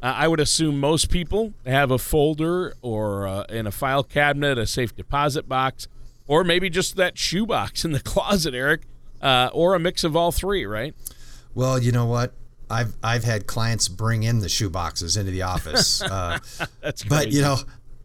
Uh, 0.02 0.14
I 0.16 0.30
would 0.30 0.40
assume 0.40 0.80
most 0.80 1.10
people 1.10 1.54
have 1.66 1.92
a 1.92 1.98
folder 1.98 2.74
or 2.82 3.28
uh, 3.28 3.44
in 3.50 3.68
a 3.68 3.72
file 3.72 4.04
cabinet, 4.04 4.58
a 4.58 4.66
safe 4.66 4.96
deposit 4.96 5.50
box, 5.50 5.90
or 6.26 6.46
maybe 6.46 6.70
just 6.70 6.96
that 6.96 7.18
shoebox 7.18 7.84
in 7.84 7.92
the 7.92 8.00
closet, 8.04 8.54
Eric, 8.54 8.84
uh, 9.22 9.50
or 9.52 9.76
a 9.76 9.80
mix 9.80 10.06
of 10.06 10.16
all 10.16 10.32
three, 10.32 10.66
right? 10.66 10.96
Well, 11.54 11.78
you 11.78 11.92
know 11.92 12.06
what? 12.06 12.34
I've 12.70 12.96
I've 13.04 13.24
had 13.24 13.48
clients 13.48 13.88
bring 13.88 14.24
in 14.24 14.40
the 14.40 14.50
shoe 14.50 14.70
boxes 14.70 15.18
into 15.18 15.32
the 15.32 15.44
office. 15.44 16.02
Uh, 16.16 16.40
That's 16.82 17.04
but 17.04 17.32
you 17.32 17.42
know, 17.42 17.58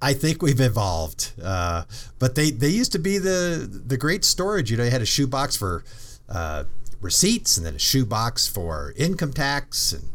I 0.02 0.14
think 0.14 0.42
we've 0.42 0.60
evolved. 0.60 1.32
Uh, 1.42 1.84
but 2.18 2.34
they 2.34 2.50
they 2.50 2.68
used 2.68 2.92
to 2.92 2.98
be 2.98 3.18
the 3.18 3.68
the 3.86 3.96
great 3.96 4.24
storage. 4.24 4.70
You 4.70 4.76
know, 4.76 4.84
you 4.84 4.90
had 4.90 5.02
a 5.02 5.06
shoe 5.06 5.26
box 5.26 5.56
for 5.56 5.84
uh, 6.28 6.64
receipts, 7.00 7.56
and 7.56 7.66
then 7.66 7.74
a 7.74 7.78
shoe 7.78 8.06
box 8.06 8.48
for 8.48 8.94
income 8.96 9.32
tax, 9.32 9.92
and 9.92 10.08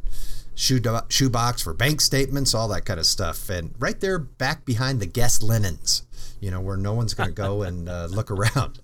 shoe 0.56 0.82
shoe 1.10 1.30
box 1.30 1.62
for 1.62 1.74
bank 1.74 2.02
statements, 2.02 2.54
all 2.54 2.68
that 2.70 2.86
kind 2.86 3.00
of 3.00 3.06
stuff. 3.06 3.50
And 3.50 3.74
right 3.80 4.00
there, 4.00 4.18
back 4.18 4.66
behind 4.66 5.00
the 5.00 5.08
guest 5.08 5.44
linens. 5.44 6.04
You 6.42 6.52
know, 6.52 6.60
where 6.60 6.78
no 6.78 6.94
one's 6.94 7.14
going 7.14 7.30
to 7.30 7.36
go 7.36 7.62
and 7.68 7.88
uh, 7.88 8.08
look 8.10 8.30
around. 8.30 8.80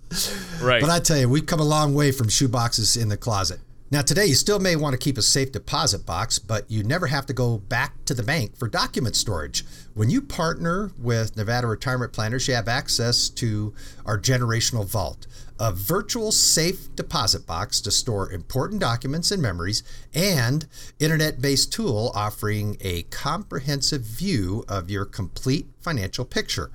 Right. 0.61 0.81
But 0.81 0.89
I 0.89 0.99
tell 0.99 1.17
you, 1.17 1.27
we've 1.27 1.45
come 1.45 1.59
a 1.59 1.65
long 1.65 1.93
way 1.93 2.11
from 2.11 2.29
shoe 2.29 2.47
boxes 2.47 2.95
in 2.95 3.09
the 3.09 3.17
closet. 3.17 3.59
Now, 3.91 4.01
today, 4.01 4.27
you 4.27 4.35
still 4.35 4.59
may 4.59 4.77
want 4.77 4.93
to 4.93 4.97
keep 4.97 5.17
a 5.17 5.21
safe 5.21 5.51
deposit 5.51 6.05
box, 6.05 6.39
but 6.39 6.71
you 6.71 6.81
never 6.81 7.07
have 7.07 7.25
to 7.25 7.33
go 7.33 7.57
back 7.57 8.05
to 8.05 8.13
the 8.13 8.23
bank 8.23 8.55
for 8.55 8.69
document 8.69 9.17
storage. 9.17 9.65
When 9.95 10.09
you 10.09 10.21
partner 10.21 10.91
with 10.97 11.35
Nevada 11.35 11.67
Retirement 11.67 12.13
Planners, 12.13 12.47
you 12.47 12.53
have 12.53 12.69
access 12.69 13.27
to 13.31 13.73
our 14.05 14.17
Generational 14.17 14.85
Vault, 14.85 15.27
a 15.59 15.73
virtual 15.73 16.31
safe 16.31 16.95
deposit 16.95 17.45
box 17.45 17.81
to 17.81 17.91
store 17.91 18.31
important 18.31 18.79
documents 18.79 19.29
and 19.29 19.41
memories, 19.41 19.83
and 20.13 20.67
internet 20.97 21.41
based 21.41 21.73
tool 21.73 22.13
offering 22.15 22.77
a 22.79 23.03
comprehensive 23.03 24.03
view 24.03 24.63
of 24.69 24.89
your 24.89 25.03
complete 25.03 25.67
financial 25.81 26.23
picture. 26.23 26.71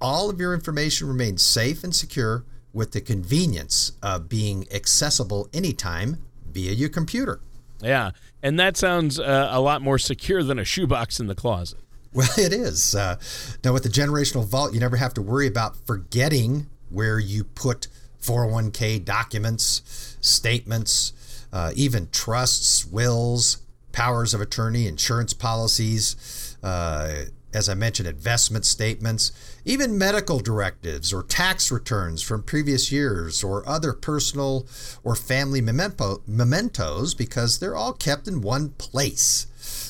All 0.00 0.30
of 0.30 0.40
your 0.40 0.54
information 0.54 1.06
remains 1.06 1.42
safe 1.42 1.84
and 1.84 1.94
secure 1.94 2.46
with 2.72 2.92
the 2.92 3.02
convenience 3.02 3.92
of 4.02 4.30
being 4.30 4.66
accessible 4.72 5.50
anytime 5.52 6.25
via 6.56 6.72
your 6.72 6.88
computer. 6.88 7.38
Yeah, 7.82 8.12
and 8.42 8.58
that 8.58 8.78
sounds 8.78 9.20
uh, 9.20 9.50
a 9.52 9.60
lot 9.60 9.82
more 9.82 9.98
secure 9.98 10.42
than 10.42 10.58
a 10.58 10.64
shoebox 10.64 11.20
in 11.20 11.26
the 11.26 11.34
closet. 11.34 11.80
Well, 12.14 12.28
it 12.38 12.54
is. 12.54 12.94
Uh, 12.94 13.18
now, 13.62 13.74
with 13.74 13.82
the 13.82 13.90
generational 13.90 14.46
vault, 14.46 14.72
you 14.72 14.80
never 14.80 14.96
have 14.96 15.12
to 15.14 15.22
worry 15.22 15.46
about 15.46 15.76
forgetting 15.86 16.66
where 16.88 17.18
you 17.18 17.44
put 17.44 17.88
401k 18.22 19.04
documents, 19.04 20.16
statements, 20.22 21.12
uh, 21.52 21.72
even 21.76 22.08
trusts, 22.12 22.86
wills, 22.86 23.58
powers 23.92 24.32
of 24.32 24.40
attorney, 24.40 24.86
insurance 24.86 25.34
policies, 25.34 26.56
uh, 26.62 27.26
as 27.56 27.70
I 27.70 27.74
mentioned, 27.74 28.06
investment 28.06 28.66
statements, 28.66 29.32
even 29.64 29.96
medical 29.96 30.40
directives 30.40 31.10
or 31.10 31.22
tax 31.22 31.72
returns 31.72 32.20
from 32.20 32.42
previous 32.42 32.92
years 32.92 33.42
or 33.42 33.66
other 33.66 33.94
personal 33.94 34.66
or 35.02 35.16
family 35.16 35.62
memento, 35.62 36.22
mementos 36.26 37.14
because 37.14 37.58
they're 37.58 37.74
all 37.74 37.94
kept 37.94 38.28
in 38.28 38.42
one 38.42 38.70
place. 38.70 39.46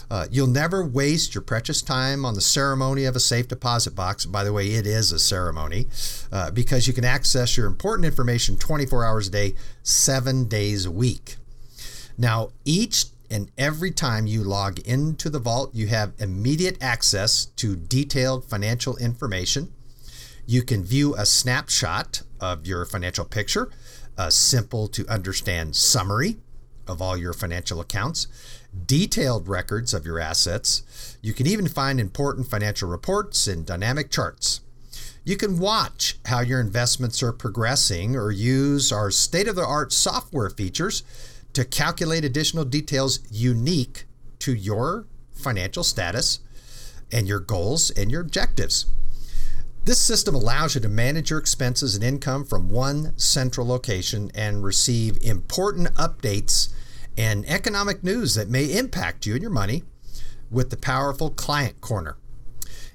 Uh, 0.08 0.28
you'll 0.30 0.46
never 0.46 0.86
waste 0.86 1.34
your 1.34 1.42
precious 1.42 1.82
time 1.82 2.24
on 2.24 2.34
the 2.34 2.40
ceremony 2.40 3.04
of 3.04 3.16
a 3.16 3.20
safe 3.20 3.48
deposit 3.48 3.96
box. 3.96 4.24
By 4.24 4.44
the 4.44 4.52
way, 4.52 4.68
it 4.68 4.86
is 4.86 5.10
a 5.10 5.18
ceremony 5.18 5.86
uh, 6.30 6.52
because 6.52 6.86
you 6.86 6.92
can 6.92 7.04
access 7.04 7.56
your 7.56 7.66
important 7.66 8.06
information 8.06 8.56
24 8.56 9.04
hours 9.04 9.26
a 9.26 9.30
day, 9.32 9.54
seven 9.82 10.46
days 10.46 10.86
a 10.86 10.92
week. 10.92 11.34
Now, 12.16 12.50
each 12.64 13.06
and 13.30 13.50
every 13.58 13.90
time 13.90 14.26
you 14.26 14.42
log 14.42 14.78
into 14.80 15.30
the 15.30 15.38
vault, 15.38 15.74
you 15.74 15.86
have 15.88 16.12
immediate 16.18 16.76
access 16.82 17.46
to 17.56 17.76
detailed 17.76 18.44
financial 18.44 18.96
information. 18.96 19.72
You 20.46 20.62
can 20.62 20.84
view 20.84 21.14
a 21.16 21.26
snapshot 21.26 22.22
of 22.40 22.66
your 22.66 22.84
financial 22.84 23.24
picture, 23.24 23.70
a 24.16 24.30
simple 24.30 24.88
to 24.88 25.06
understand 25.08 25.76
summary 25.76 26.36
of 26.86 27.02
all 27.02 27.16
your 27.16 27.32
financial 27.32 27.80
accounts, 27.80 28.28
detailed 28.86 29.48
records 29.48 29.92
of 29.92 30.06
your 30.06 30.20
assets. 30.20 31.16
You 31.20 31.32
can 31.32 31.46
even 31.46 31.68
find 31.68 31.98
important 31.98 32.48
financial 32.48 32.88
reports 32.88 33.46
and 33.48 33.66
dynamic 33.66 34.10
charts. 34.10 34.60
You 35.24 35.36
can 35.36 35.58
watch 35.58 36.18
how 36.26 36.40
your 36.40 36.60
investments 36.60 37.20
are 37.22 37.32
progressing 37.32 38.14
or 38.14 38.30
use 38.30 38.92
our 38.92 39.10
state 39.10 39.48
of 39.48 39.56
the 39.56 39.66
art 39.66 39.92
software 39.92 40.50
features 40.50 41.02
to 41.56 41.64
calculate 41.64 42.22
additional 42.22 42.66
details 42.66 43.20
unique 43.30 44.04
to 44.38 44.52
your 44.52 45.06
financial 45.32 45.82
status 45.82 46.40
and 47.10 47.26
your 47.26 47.40
goals 47.40 47.88
and 47.88 48.10
your 48.10 48.20
objectives. 48.20 48.84
This 49.86 49.98
system 49.98 50.34
allows 50.34 50.74
you 50.74 50.82
to 50.82 50.88
manage 50.90 51.30
your 51.30 51.38
expenses 51.38 51.94
and 51.94 52.04
income 52.04 52.44
from 52.44 52.68
one 52.68 53.16
central 53.16 53.66
location 53.66 54.30
and 54.34 54.62
receive 54.62 55.16
important 55.22 55.94
updates 55.94 56.74
and 57.16 57.48
economic 57.48 58.04
news 58.04 58.34
that 58.34 58.50
may 58.50 58.64
impact 58.76 59.24
you 59.24 59.32
and 59.32 59.40
your 59.40 59.50
money 59.50 59.82
with 60.50 60.68
the 60.68 60.76
powerful 60.76 61.30
Client 61.30 61.80
Corner. 61.80 62.18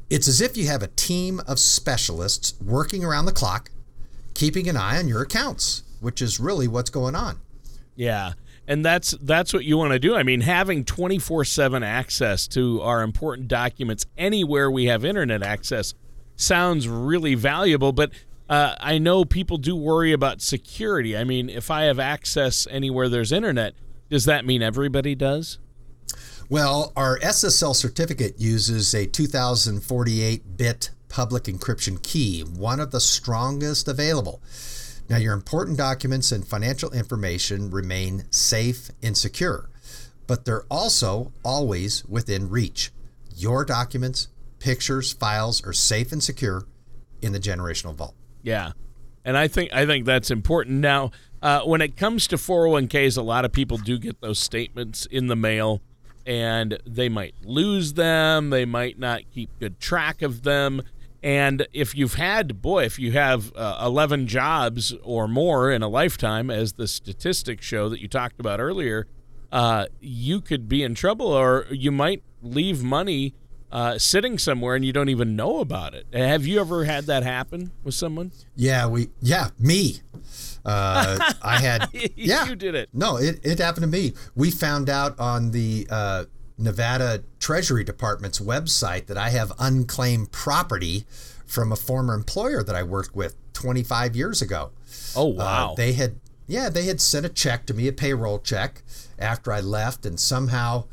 It's 0.07 0.27
as 0.27 0.39
if 0.39 0.55
you 0.55 0.67
have 0.67 0.83
a 0.83 0.87
team 0.89 1.41
of 1.47 1.57
specialists 1.57 2.53
working 2.63 3.03
around 3.03 3.25
the 3.25 3.31
clock, 3.31 3.71
keeping 4.35 4.69
an 4.69 4.77
eye 4.77 4.99
on 4.99 5.07
your 5.07 5.23
accounts, 5.23 5.81
which 5.99 6.21
is 6.21 6.39
really 6.39 6.67
what's 6.67 6.91
going 6.91 7.15
on. 7.15 7.39
Yeah 7.95 8.33
and 8.71 8.85
that's 8.85 9.11
that's 9.21 9.51
what 9.51 9.65
you 9.65 9.77
want 9.77 9.91
to 9.91 9.99
do. 9.99 10.15
I 10.15 10.23
mean, 10.23 10.39
having 10.39 10.85
24/7 10.85 11.83
access 11.83 12.47
to 12.49 12.81
our 12.81 13.01
important 13.01 13.49
documents 13.49 14.05
anywhere 14.17 14.71
we 14.71 14.85
have 14.85 15.03
internet 15.03 15.43
access 15.43 15.93
sounds 16.37 16.87
really 16.87 17.35
valuable, 17.35 17.91
but 17.91 18.11
uh, 18.49 18.75
I 18.79 18.97
know 18.97 19.25
people 19.25 19.57
do 19.57 19.75
worry 19.75 20.13
about 20.13 20.41
security. 20.41 21.17
I 21.17 21.25
mean, 21.25 21.49
if 21.49 21.69
I 21.69 21.83
have 21.83 21.99
access 21.99 22.65
anywhere 22.71 23.09
there's 23.09 23.33
internet, 23.33 23.73
does 24.09 24.23
that 24.23 24.45
mean 24.45 24.61
everybody 24.61 25.15
does? 25.15 25.59
Well, 26.47 26.93
our 26.95 27.19
SSL 27.19 27.75
certificate 27.75 28.39
uses 28.39 28.93
a 28.93 29.05
2048 29.05 30.55
bit 30.55 30.91
public 31.09 31.43
encryption 31.43 32.01
key, 32.01 32.39
one 32.41 32.79
of 32.79 32.91
the 32.91 33.01
strongest 33.01 33.89
available. 33.89 34.41
Now, 35.09 35.17
your 35.17 35.33
important 35.33 35.77
documents 35.77 36.31
and 36.31 36.47
financial 36.47 36.91
information 36.91 37.69
remain 37.69 38.25
safe 38.31 38.91
and 39.03 39.17
secure, 39.17 39.69
but 40.27 40.45
they're 40.45 40.63
also 40.69 41.33
always 41.43 42.05
within 42.05 42.49
reach. 42.49 42.91
Your 43.35 43.65
documents, 43.65 44.29
pictures, 44.59 45.11
files 45.11 45.65
are 45.65 45.73
safe 45.73 46.11
and 46.11 46.23
secure 46.23 46.65
in 47.21 47.33
the 47.33 47.39
generational 47.39 47.93
vault. 47.93 48.15
Yeah. 48.41 48.71
And 49.23 49.37
I 49.37 49.47
think 49.47 49.71
I 49.73 49.85
think 49.85 50.05
that's 50.05 50.31
important. 50.31 50.79
Now, 50.79 51.11
uh, 51.41 51.61
when 51.61 51.81
it 51.81 51.97
comes 51.97 52.27
to 52.27 52.37
401ks, 52.37 53.17
a 53.17 53.21
lot 53.21 53.45
of 53.45 53.51
people 53.51 53.77
do 53.77 53.99
get 53.99 54.21
those 54.21 54.39
statements 54.39 55.05
in 55.05 55.27
the 55.27 55.35
mail 55.35 55.81
and 56.25 56.77
they 56.85 57.09
might 57.09 57.35
lose 57.43 57.93
them. 57.93 58.49
They 58.49 58.65
might 58.65 58.99
not 58.99 59.21
keep 59.33 59.49
good 59.59 59.79
track 59.79 60.21
of 60.21 60.43
them. 60.43 60.81
And 61.23 61.67
if 61.71 61.95
you've 61.95 62.15
had, 62.15 62.61
boy, 62.61 62.85
if 62.85 62.97
you 62.97 63.11
have 63.11 63.53
uh, 63.55 63.81
11 63.85 64.27
jobs 64.27 64.93
or 65.03 65.27
more 65.27 65.71
in 65.71 65.83
a 65.83 65.87
lifetime, 65.87 66.49
as 66.49 66.73
the 66.73 66.87
statistics 66.87 67.65
show 67.65 67.89
that 67.89 67.99
you 67.99 68.07
talked 68.07 68.39
about 68.39 68.59
earlier, 68.59 69.07
uh, 69.51 69.85
you 69.99 70.41
could 70.41 70.67
be 70.67 70.81
in 70.81 70.95
trouble 70.95 71.27
or 71.27 71.67
you 71.69 71.91
might 71.91 72.23
leave 72.41 72.81
money 72.81 73.35
uh, 73.71 73.97
sitting 73.97 74.37
somewhere 74.37 74.75
and 74.75 74.83
you 74.83 74.91
don't 74.91 75.09
even 75.09 75.35
know 75.35 75.59
about 75.59 75.93
it. 75.93 76.05
Have 76.11 76.45
you 76.45 76.59
ever 76.59 76.85
had 76.85 77.05
that 77.05 77.23
happen 77.23 77.71
with 77.83 77.93
someone? 77.93 78.31
Yeah, 78.55 78.87
we, 78.87 79.09
yeah, 79.21 79.49
me. 79.59 80.01
Uh, 80.65 81.31
I 81.41 81.59
had, 81.59 81.89
yeah, 82.15 82.47
you 82.47 82.55
did 82.55 82.75
it. 82.75 82.89
No, 82.93 83.17
it, 83.17 83.39
it 83.43 83.59
happened 83.59 83.83
to 83.83 83.87
me. 83.87 84.13
We 84.35 84.51
found 84.51 84.89
out 84.89 85.19
on 85.19 85.51
the 85.51 85.87
uh, 85.89 86.25
Nevada 86.61 87.23
Treasury 87.39 87.83
Department's 87.83 88.39
website 88.39 89.07
that 89.07 89.17
I 89.17 89.29
have 89.29 89.51
unclaimed 89.59 90.31
property 90.31 91.05
from 91.45 91.71
a 91.71 91.75
former 91.75 92.13
employer 92.13 92.63
that 92.63 92.75
I 92.75 92.83
worked 92.83 93.15
with 93.15 93.35
25 93.53 94.15
years 94.15 94.41
ago. 94.41 94.71
Oh, 95.15 95.33
uh, 95.33 95.35
wow. 95.35 95.73
they 95.75 95.93
had, 95.93 96.15
yeah, 96.47 96.69
they 96.69 96.85
had 96.85 97.01
sent 97.01 97.25
a 97.25 97.29
check 97.29 97.65
to 97.65 97.73
me, 97.73 97.87
a 97.87 97.93
payroll 97.93 98.39
check, 98.39 98.83
after 99.19 99.51
I 99.51 99.59
left, 99.59 100.05
and 100.05 100.19
somehow 100.19 100.85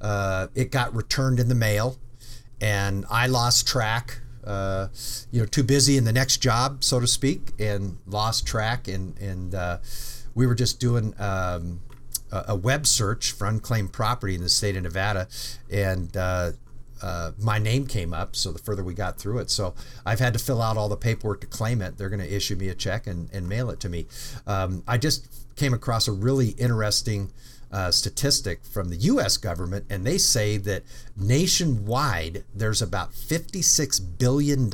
uh, 0.00 0.48
it 0.54 0.70
got 0.70 0.94
returned 0.94 1.40
in 1.40 1.48
the 1.48 1.54
mail, 1.54 1.98
and 2.60 3.06
I 3.10 3.26
lost 3.26 3.66
track 3.66 4.20
uh, 4.44 4.88
you 5.30 5.40
know, 5.40 5.46
too 5.46 5.62
busy 5.62 5.96
in 5.96 6.04
the 6.04 6.12
next 6.12 6.38
job, 6.38 6.82
so 6.82 7.00
to 7.00 7.06
speak, 7.06 7.52
and 7.58 7.98
lost 8.06 8.46
track. 8.46 8.88
And 8.88 9.16
and 9.18 9.54
uh, 9.54 9.78
we 10.34 10.46
were 10.46 10.54
just 10.54 10.80
doing 10.80 11.14
um, 11.18 11.80
a, 12.32 12.56
web 12.56 12.86
search 12.86 13.32
for 13.32 13.46
unclaimed 13.46 13.92
property 13.92 14.34
in 14.34 14.40
the 14.40 14.48
state 14.48 14.76
of 14.76 14.82
Nevada, 14.82 15.28
and 15.70 16.16
uh, 16.16 16.52
uh, 17.02 17.32
my 17.38 17.58
name 17.58 17.86
came 17.86 18.14
up. 18.14 18.36
So 18.36 18.52
the 18.52 18.58
further 18.58 18.82
we 18.82 18.94
got 18.94 19.18
through 19.18 19.38
it, 19.38 19.50
so 19.50 19.74
I've 20.06 20.20
had 20.20 20.32
to 20.32 20.38
fill 20.38 20.62
out 20.62 20.76
all 20.76 20.88
the 20.88 20.96
paperwork 20.96 21.40
to 21.42 21.46
claim 21.46 21.82
it. 21.82 21.98
They're 21.98 22.08
going 22.08 22.20
to 22.20 22.34
issue 22.34 22.56
me 22.56 22.68
a 22.68 22.74
check 22.74 23.06
and, 23.06 23.28
and 23.32 23.48
mail 23.48 23.70
it 23.70 23.80
to 23.80 23.88
me. 23.88 24.06
Um, 24.46 24.82
I 24.86 24.98
just 24.98 25.28
came 25.56 25.74
across 25.74 26.08
a 26.08 26.12
really 26.12 26.50
interesting 26.50 27.32
uh, 27.72 27.90
statistic 27.90 28.64
from 28.64 28.90
the 28.90 28.96
US 28.96 29.36
government, 29.36 29.86
and 29.90 30.06
they 30.06 30.18
say 30.18 30.58
that 30.58 30.82
nationwide 31.16 32.44
there's 32.54 32.82
about 32.82 33.12
$56 33.12 34.18
billion 34.18 34.70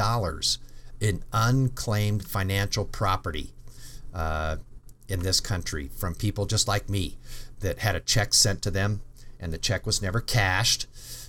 in 1.00 1.22
unclaimed 1.32 2.24
financial 2.24 2.84
property 2.84 3.52
uh, 4.12 4.56
in 5.08 5.20
this 5.20 5.40
country 5.40 5.90
from 5.96 6.14
people 6.14 6.46
just 6.46 6.68
like 6.68 6.88
me 6.88 7.16
that 7.60 7.78
had 7.78 7.96
a 7.96 8.00
check 8.00 8.34
sent 8.34 8.62
to 8.62 8.70
them 8.70 9.00
and 9.40 9.52
the 9.52 9.58
check 9.58 9.86
was 9.86 10.02
never 10.02 10.20
cashed 10.20 10.86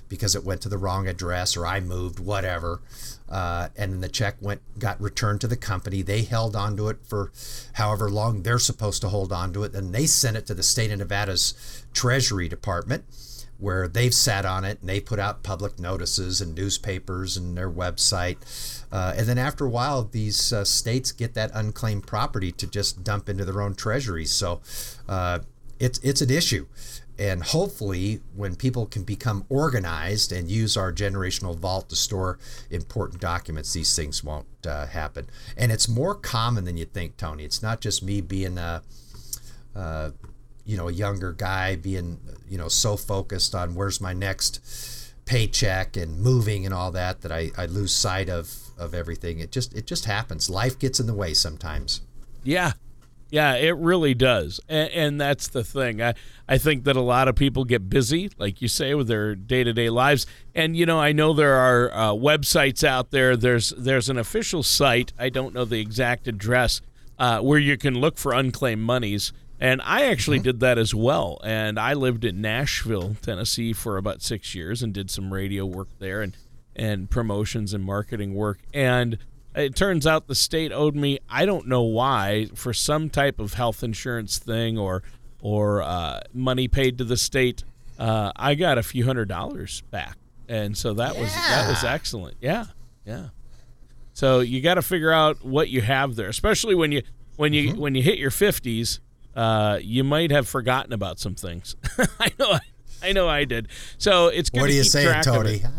because 0.09 0.35
it 0.35 0.43
went 0.43 0.61
to 0.61 0.69
the 0.69 0.77
wrong 0.77 1.07
address 1.07 1.55
or 1.55 1.65
I 1.65 1.79
moved, 1.79 2.19
whatever. 2.19 2.81
Uh, 3.29 3.69
and 3.77 3.93
then 3.93 4.01
the 4.01 4.09
check 4.09 4.35
went 4.41 4.61
got 4.79 4.99
returned 4.99 5.39
to 5.41 5.47
the 5.47 5.55
company. 5.55 6.01
They 6.01 6.23
held 6.23 6.55
onto 6.55 6.89
it 6.89 6.97
for 7.03 7.31
however 7.73 8.09
long 8.09 8.41
they're 8.41 8.59
supposed 8.59 9.01
to 9.01 9.09
hold 9.09 9.31
onto 9.31 9.63
it. 9.63 9.71
Then 9.71 9.91
they 9.91 10.07
sent 10.07 10.35
it 10.35 10.47
to 10.47 10.55
the 10.55 10.63
state 10.63 10.91
of 10.91 10.97
Nevada's 10.97 11.85
Treasury 11.93 12.49
Department, 12.49 13.05
where 13.59 13.87
they've 13.87 14.13
sat 14.13 14.45
on 14.45 14.63
it 14.63 14.79
and 14.79 14.89
they 14.89 14.99
put 14.99 15.19
out 15.19 15.43
public 15.43 15.79
notices 15.79 16.41
and 16.41 16.55
newspapers 16.55 17.35
and 17.37 17.57
their 17.57 17.69
website. 17.69 18.37
Uh, 18.91 19.13
and 19.17 19.27
then 19.27 19.37
after 19.37 19.65
a 19.65 19.69
while, 19.69 20.03
these 20.03 20.53
uh, 20.53 20.63
states 20.63 21.11
get 21.11 21.33
that 21.33 21.51
unclaimed 21.53 22.07
property 22.07 22.51
to 22.53 22.65
just 22.65 23.03
dump 23.03 23.27
into 23.27 23.45
their 23.45 23.61
own 23.61 23.75
treasuries. 23.75 24.31
So 24.31 24.61
uh, 25.07 25.39
it's 25.79 25.99
it's 25.99 26.21
an 26.21 26.29
issue 26.29 26.65
and 27.19 27.43
hopefully 27.43 28.21
when 28.33 28.55
people 28.55 28.85
can 28.85 29.03
become 29.03 29.45
organized 29.49 30.31
and 30.31 30.49
use 30.49 30.77
our 30.77 30.91
generational 30.91 31.55
vault 31.55 31.89
to 31.89 31.95
store 31.95 32.39
important 32.71 33.19
documents 33.19 33.73
these 33.73 33.95
things 33.95 34.23
won't 34.23 34.47
uh, 34.65 34.85
happen 34.87 35.27
and 35.57 35.71
it's 35.71 35.87
more 35.87 36.15
common 36.15 36.63
than 36.63 36.77
you 36.77 36.85
think 36.85 37.17
tony 37.17 37.43
it's 37.43 37.61
not 37.61 37.81
just 37.81 38.01
me 38.01 38.21
being 38.21 38.57
a 38.57 38.81
uh, 39.75 40.11
you 40.69 40.77
know 40.77 40.87
a 40.87 40.93
younger 40.93 41.33
guy 41.33 41.75
being 41.75 42.19
you 42.47 42.57
know 42.57 42.67
so 42.67 42.95
focused 42.95 43.55
on 43.55 43.73
where's 43.73 43.99
my 43.99 44.13
next 44.13 45.13
paycheck 45.25 45.97
and 45.97 46.19
moving 46.19 46.63
and 46.65 46.73
all 46.73 46.91
that 46.91 47.21
that 47.21 47.31
I, 47.31 47.49
I 47.57 47.65
lose 47.65 47.93
sight 47.93 48.29
of 48.29 48.55
of 48.77 48.93
everything 48.93 49.39
it 49.39 49.51
just 49.51 49.73
it 49.73 49.87
just 49.87 50.05
happens 50.05 50.49
life 50.49 50.77
gets 50.77 50.99
in 50.99 51.07
the 51.07 51.13
way 51.13 51.33
sometimes 51.33 52.01
yeah 52.43 52.73
yeah, 53.31 53.53
it 53.55 53.77
really 53.77 54.15
does. 54.15 54.59
And, 54.67 54.89
and, 54.89 55.21
that's 55.21 55.49
the 55.49 55.63
thing. 55.63 56.01
I, 56.01 56.15
I 56.47 56.57
think 56.57 56.83
that 56.85 56.95
a 56.95 57.01
lot 57.01 57.27
of 57.27 57.35
people 57.35 57.63
get 57.63 57.87
busy, 57.87 58.31
like 58.39 58.59
you 58.59 58.67
say, 58.67 58.95
with 58.95 59.07
their 59.07 59.35
day 59.35 59.63
to 59.63 59.71
day 59.71 59.91
lives. 59.91 60.25
And, 60.55 60.75
you 60.75 60.87
know, 60.87 60.99
I 60.99 61.11
know 61.11 61.33
there 61.33 61.55
are 61.55 61.91
uh, 61.93 62.13
websites 62.13 62.83
out 62.83 63.11
there. 63.11 63.37
There's, 63.37 63.69
there's 63.77 64.09
an 64.09 64.17
official 64.17 64.63
site, 64.63 65.13
I 65.19 65.29
don't 65.29 65.53
know 65.53 65.63
the 65.63 65.79
exact 65.79 66.27
address, 66.27 66.81
uh, 67.19 67.39
where 67.41 67.59
you 67.59 67.77
can 67.77 67.93
look 67.99 68.17
for 68.17 68.33
unclaimed 68.33 68.81
monies. 68.81 69.31
And 69.59 69.81
I 69.83 70.05
actually 70.05 70.37
mm-hmm. 70.37 70.45
did 70.45 70.59
that 70.61 70.77
as 70.77 70.95
well. 70.95 71.39
And 71.43 71.77
I 71.79 71.93
lived 71.93 72.23
in 72.23 72.41
Nashville, 72.41 73.15
Tennessee 73.21 73.73
for 73.73 73.97
about 73.97 74.21
six 74.21 74.55
years 74.55 74.81
and 74.81 74.93
did 74.93 75.11
some 75.11 75.33
radio 75.33 75.65
work 75.65 75.89
there 75.99 76.21
and, 76.21 76.35
and 76.75 77.09
promotions 77.09 77.73
and 77.73 77.83
marketing 77.83 78.35
work. 78.35 78.59
And 78.73 79.17
it 79.55 79.75
turns 79.75 80.07
out 80.07 80.27
the 80.27 80.35
state 80.35 80.71
owed 80.71 80.95
me 80.95 81.19
I 81.29 81.45
don't 81.45 81.67
know 81.67 81.81
why 81.81 82.47
for 82.55 82.73
some 82.73 83.09
type 83.09 83.39
of 83.39 83.55
health 83.55 83.83
insurance 83.83 84.37
thing 84.37 84.77
or 84.77 85.03
or 85.41 85.81
uh, 85.81 86.21
money 86.33 86.67
paid 86.67 86.97
to 86.97 87.03
the 87.03 87.17
state. 87.17 87.63
Uh, 87.97 88.31
I 88.35 88.55
got 88.55 88.77
a 88.77 88.83
few 88.83 89.05
hundred 89.05 89.27
dollars 89.27 89.81
back, 89.91 90.17
and 90.47 90.77
so 90.77 90.93
that 90.93 91.15
yeah. 91.15 91.21
was 91.21 91.33
that 91.33 91.69
was 91.69 91.83
excellent. 91.83 92.37
Yeah, 92.41 92.65
yeah. 93.05 93.27
So 94.13 94.41
you 94.41 94.61
got 94.61 94.75
to 94.75 94.81
figure 94.81 95.11
out 95.11 95.43
what 95.43 95.69
you 95.69 95.81
have 95.81 96.15
there, 96.15 96.29
especially 96.29 96.75
when 96.75 96.91
you 96.91 97.03
when 97.37 97.53
you 97.53 97.69
mm-hmm. 97.69 97.79
when 97.79 97.95
you 97.95 98.03
hit 98.03 98.17
your 98.17 98.31
fifties. 98.31 98.99
Uh, 99.39 99.79
you 99.81 100.03
might 100.03 100.31
have 100.31 100.49
forgotten 100.49 100.91
about 100.91 101.17
some 101.17 101.33
things. 101.33 101.77
I 102.19 102.29
know, 102.37 102.59
I 103.01 103.11
know, 103.13 103.29
I 103.29 103.45
did. 103.45 103.69
So 103.97 104.27
it's 104.27 104.49
good 104.49 104.59
what 104.59 104.67
to 104.67 104.73
are 104.73 104.75
you 104.75 104.83
keep 104.83 104.91
saying, 104.91 105.23
Tony? 105.23 105.61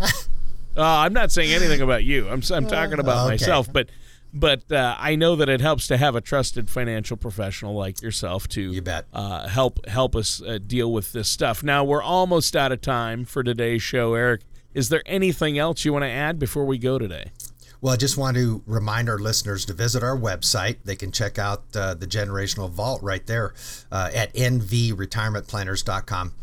Uh, 0.76 0.84
I'm 0.84 1.12
not 1.12 1.32
saying 1.32 1.52
anything 1.52 1.80
about 1.80 2.04
you. 2.04 2.28
I'm 2.28 2.42
I'm 2.52 2.66
talking 2.68 3.00
about 3.00 3.24
okay. 3.24 3.32
myself, 3.32 3.70
but 3.72 3.90
but 4.32 4.70
uh, 4.70 4.94
I 4.98 5.16
know 5.16 5.34
that 5.34 5.48
it 5.48 5.60
helps 5.60 5.88
to 5.88 5.96
have 5.96 6.14
a 6.14 6.20
trusted 6.20 6.70
financial 6.70 7.16
professional 7.16 7.74
like 7.74 8.00
yourself 8.00 8.46
to 8.50 8.72
you 8.72 8.80
bet. 8.80 9.06
Uh, 9.12 9.48
help 9.48 9.84
help 9.86 10.14
us 10.14 10.40
uh, 10.40 10.58
deal 10.64 10.92
with 10.92 11.12
this 11.12 11.28
stuff. 11.28 11.64
Now 11.64 11.82
we're 11.82 12.02
almost 12.02 12.54
out 12.54 12.70
of 12.70 12.80
time 12.80 13.24
for 13.24 13.42
today's 13.42 13.82
show, 13.82 14.14
Eric. 14.14 14.42
Is 14.72 14.90
there 14.90 15.02
anything 15.06 15.58
else 15.58 15.84
you 15.84 15.92
want 15.92 16.04
to 16.04 16.08
add 16.08 16.38
before 16.38 16.64
we 16.64 16.78
go 16.78 16.98
today? 17.00 17.32
Well, 17.82 17.94
I 17.94 17.96
just 17.96 18.18
want 18.18 18.36
to 18.36 18.62
remind 18.66 19.08
our 19.08 19.18
listeners 19.18 19.64
to 19.66 19.72
visit 19.72 20.02
our 20.02 20.16
website. 20.16 20.78
They 20.84 20.96
can 20.96 21.12
check 21.12 21.38
out 21.38 21.62
uh, 21.74 21.94
the 21.94 22.06
Generational 22.06 22.70
Vault 22.70 23.02
right 23.02 23.26
there 23.26 23.54
uh, 23.90 24.10
at 24.14 24.34
nvretirementplanners.com. 24.34 26.34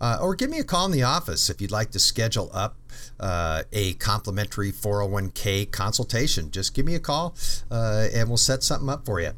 Uh, 0.00 0.18
or 0.20 0.34
give 0.34 0.50
me 0.50 0.58
a 0.58 0.64
call 0.64 0.86
in 0.86 0.92
the 0.92 1.02
office 1.02 1.48
if 1.50 1.60
you'd 1.60 1.70
like 1.70 1.90
to 1.90 1.98
schedule 1.98 2.50
up 2.52 2.76
uh, 3.20 3.62
a 3.72 3.94
complimentary 3.94 4.72
401k 4.72 5.70
consultation. 5.70 6.50
Just 6.50 6.74
give 6.74 6.84
me 6.84 6.94
a 6.94 7.00
call 7.00 7.34
uh, 7.70 8.08
and 8.14 8.28
we'll 8.28 8.36
set 8.36 8.62
something 8.62 8.88
up 8.88 9.04
for 9.06 9.20
you. 9.20 9.32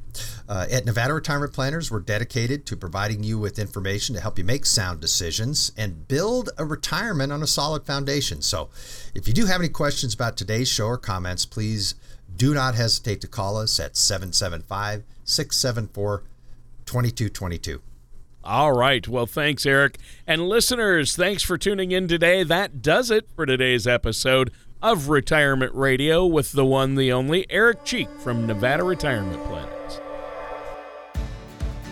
Uh, 0.48 0.66
at 0.70 0.84
Nevada 0.84 1.14
Retirement 1.14 1.52
Planners, 1.52 1.90
we're 1.90 2.00
dedicated 2.00 2.66
to 2.66 2.76
providing 2.76 3.22
you 3.22 3.38
with 3.38 3.58
information 3.58 4.14
to 4.14 4.20
help 4.20 4.38
you 4.38 4.44
make 4.44 4.66
sound 4.66 5.00
decisions 5.00 5.72
and 5.76 6.08
build 6.08 6.50
a 6.58 6.64
retirement 6.64 7.32
on 7.32 7.42
a 7.42 7.46
solid 7.46 7.84
foundation. 7.84 8.42
So, 8.42 8.70
if 9.14 9.28
you 9.28 9.34
do 9.34 9.46
have 9.46 9.60
any 9.60 9.68
questions 9.68 10.14
about 10.14 10.36
today's 10.36 10.68
show 10.68 10.86
or 10.86 10.98
comments, 10.98 11.44
please 11.44 11.94
do 12.36 12.54
not 12.54 12.74
hesitate 12.74 13.20
to 13.20 13.28
call 13.28 13.56
us 13.56 13.78
at 13.80 13.96
775 13.96 15.04
674 15.24 16.22
2222. 16.86 17.82
All 18.44 18.72
right. 18.72 19.06
Well, 19.06 19.26
thanks, 19.26 19.66
Eric. 19.66 19.98
And 20.26 20.48
listeners, 20.48 21.16
thanks 21.16 21.42
for 21.42 21.58
tuning 21.58 21.92
in 21.92 22.08
today. 22.08 22.42
That 22.44 22.80
does 22.80 23.10
it 23.10 23.28
for 23.34 23.44
today's 23.44 23.86
episode 23.86 24.50
of 24.80 25.08
Retirement 25.08 25.74
Radio 25.74 26.24
with 26.24 26.52
the 26.52 26.64
one, 26.64 26.94
the 26.94 27.12
only 27.12 27.46
Eric 27.50 27.84
Cheek 27.84 28.08
from 28.20 28.46
Nevada 28.46 28.84
Retirement 28.84 29.42
Planners. 29.44 30.00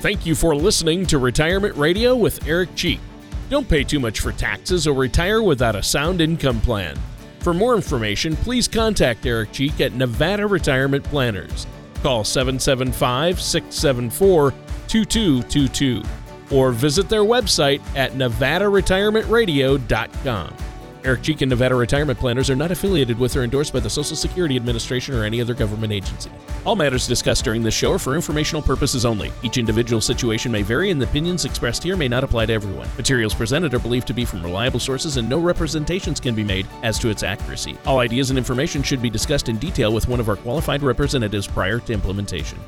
Thank 0.01 0.25
you 0.25 0.35
for 0.35 0.55
listening 0.55 1.05
to 1.07 1.19
Retirement 1.19 1.75
Radio 1.77 2.15
with 2.15 2.47
Eric 2.47 2.75
Cheek. 2.77 3.01
Don't 3.51 3.69
pay 3.69 3.83
too 3.83 4.01
much 4.01 4.21
for 4.21 4.33
taxes 4.33 4.87
or 4.87 4.95
retire 4.95 5.43
without 5.43 5.75
a 5.77 5.83
sound 5.83 6.21
income 6.21 6.61
plan. 6.61 6.97
For 7.41 7.55
more 7.55 7.75
information, 7.75 8.37
please 8.37 8.67
contact 8.69 9.27
Eric 9.27 9.53
Cheek 9.53 9.81
at 9.81 9.95
Nevada 9.95 10.47
Retirement 10.47 11.05
Planners. 11.05 11.67
Call 12.03 12.25
775 12.25 13.41
674 13.41 14.53
2222 14.89 16.03
or 16.51 16.73
visit 16.73 17.09
their 17.09 17.23
website 17.23 17.81
at 17.97 18.13
nevadaretirementradio.com. 18.13 20.55
Eric 21.07 21.23
Cheek 21.23 21.41
and 21.41 21.51
Nevada 21.51 21.77
Retirement 21.77 22.19
Planners 22.19 22.51
are 22.51 22.57
not 22.57 22.73
affiliated 22.73 23.17
with 23.17 23.37
or 23.37 23.45
endorsed 23.45 23.73
by 23.73 23.79
the 23.79 23.89
Social 23.89 24.17
Security 24.17 24.57
Administration 24.57 25.15
or 25.15 25.23
any 25.23 25.41
other 25.41 25.55
government 25.55 25.93
agency. 25.93 26.33
All 26.65 26.75
matters 26.75 27.07
discussed 27.07 27.45
during 27.45 27.63
this 27.63 27.75
show 27.75 27.93
are 27.93 27.99
for 28.01 28.17
informational 28.17 28.61
purposes 28.61 29.05
only. 29.05 29.31
Each 29.45 29.57
individual 29.57 30.01
situation 30.01 30.51
may 30.51 30.63
vary, 30.63 30.91
and 30.91 31.01
the 31.01 31.07
opinions 31.07 31.45
expressed 31.45 31.85
here 31.85 31.97
may 31.97 32.09
not 32.09 32.25
apply 32.25 32.47
to 32.47 32.53
everyone. 32.53 32.89
Materials 32.97 33.35
presented 33.35 33.73
are 33.73 33.79
believed 33.79 34.09
to 34.09 34.15
be 34.15 34.25
from 34.25 34.43
reliable 34.43 34.81
sources, 34.81 35.17
and 35.17 35.29
no 35.29 35.39
representations 35.39 36.19
can 36.19 36.35
be 36.35 36.43
made 36.43 36.67
as 36.83 36.99
to 36.99 37.09
its 37.09 37.23
accuracy. 37.23 37.79
All 37.87 38.01
ideas 38.01 38.31
and 38.31 38.39
information 38.39 38.83
should 38.83 39.01
be 39.01 39.09
discussed 39.09 39.49
in 39.49 39.59
detail 39.59 39.95
with 39.95 40.09
one 40.09 40.19
of 40.19 40.29
our 40.29 40.35
qualified 40.35 40.83
representatives 40.83 41.47
prior 41.47 41.79
to 41.79 41.93
implementation. 41.93 42.59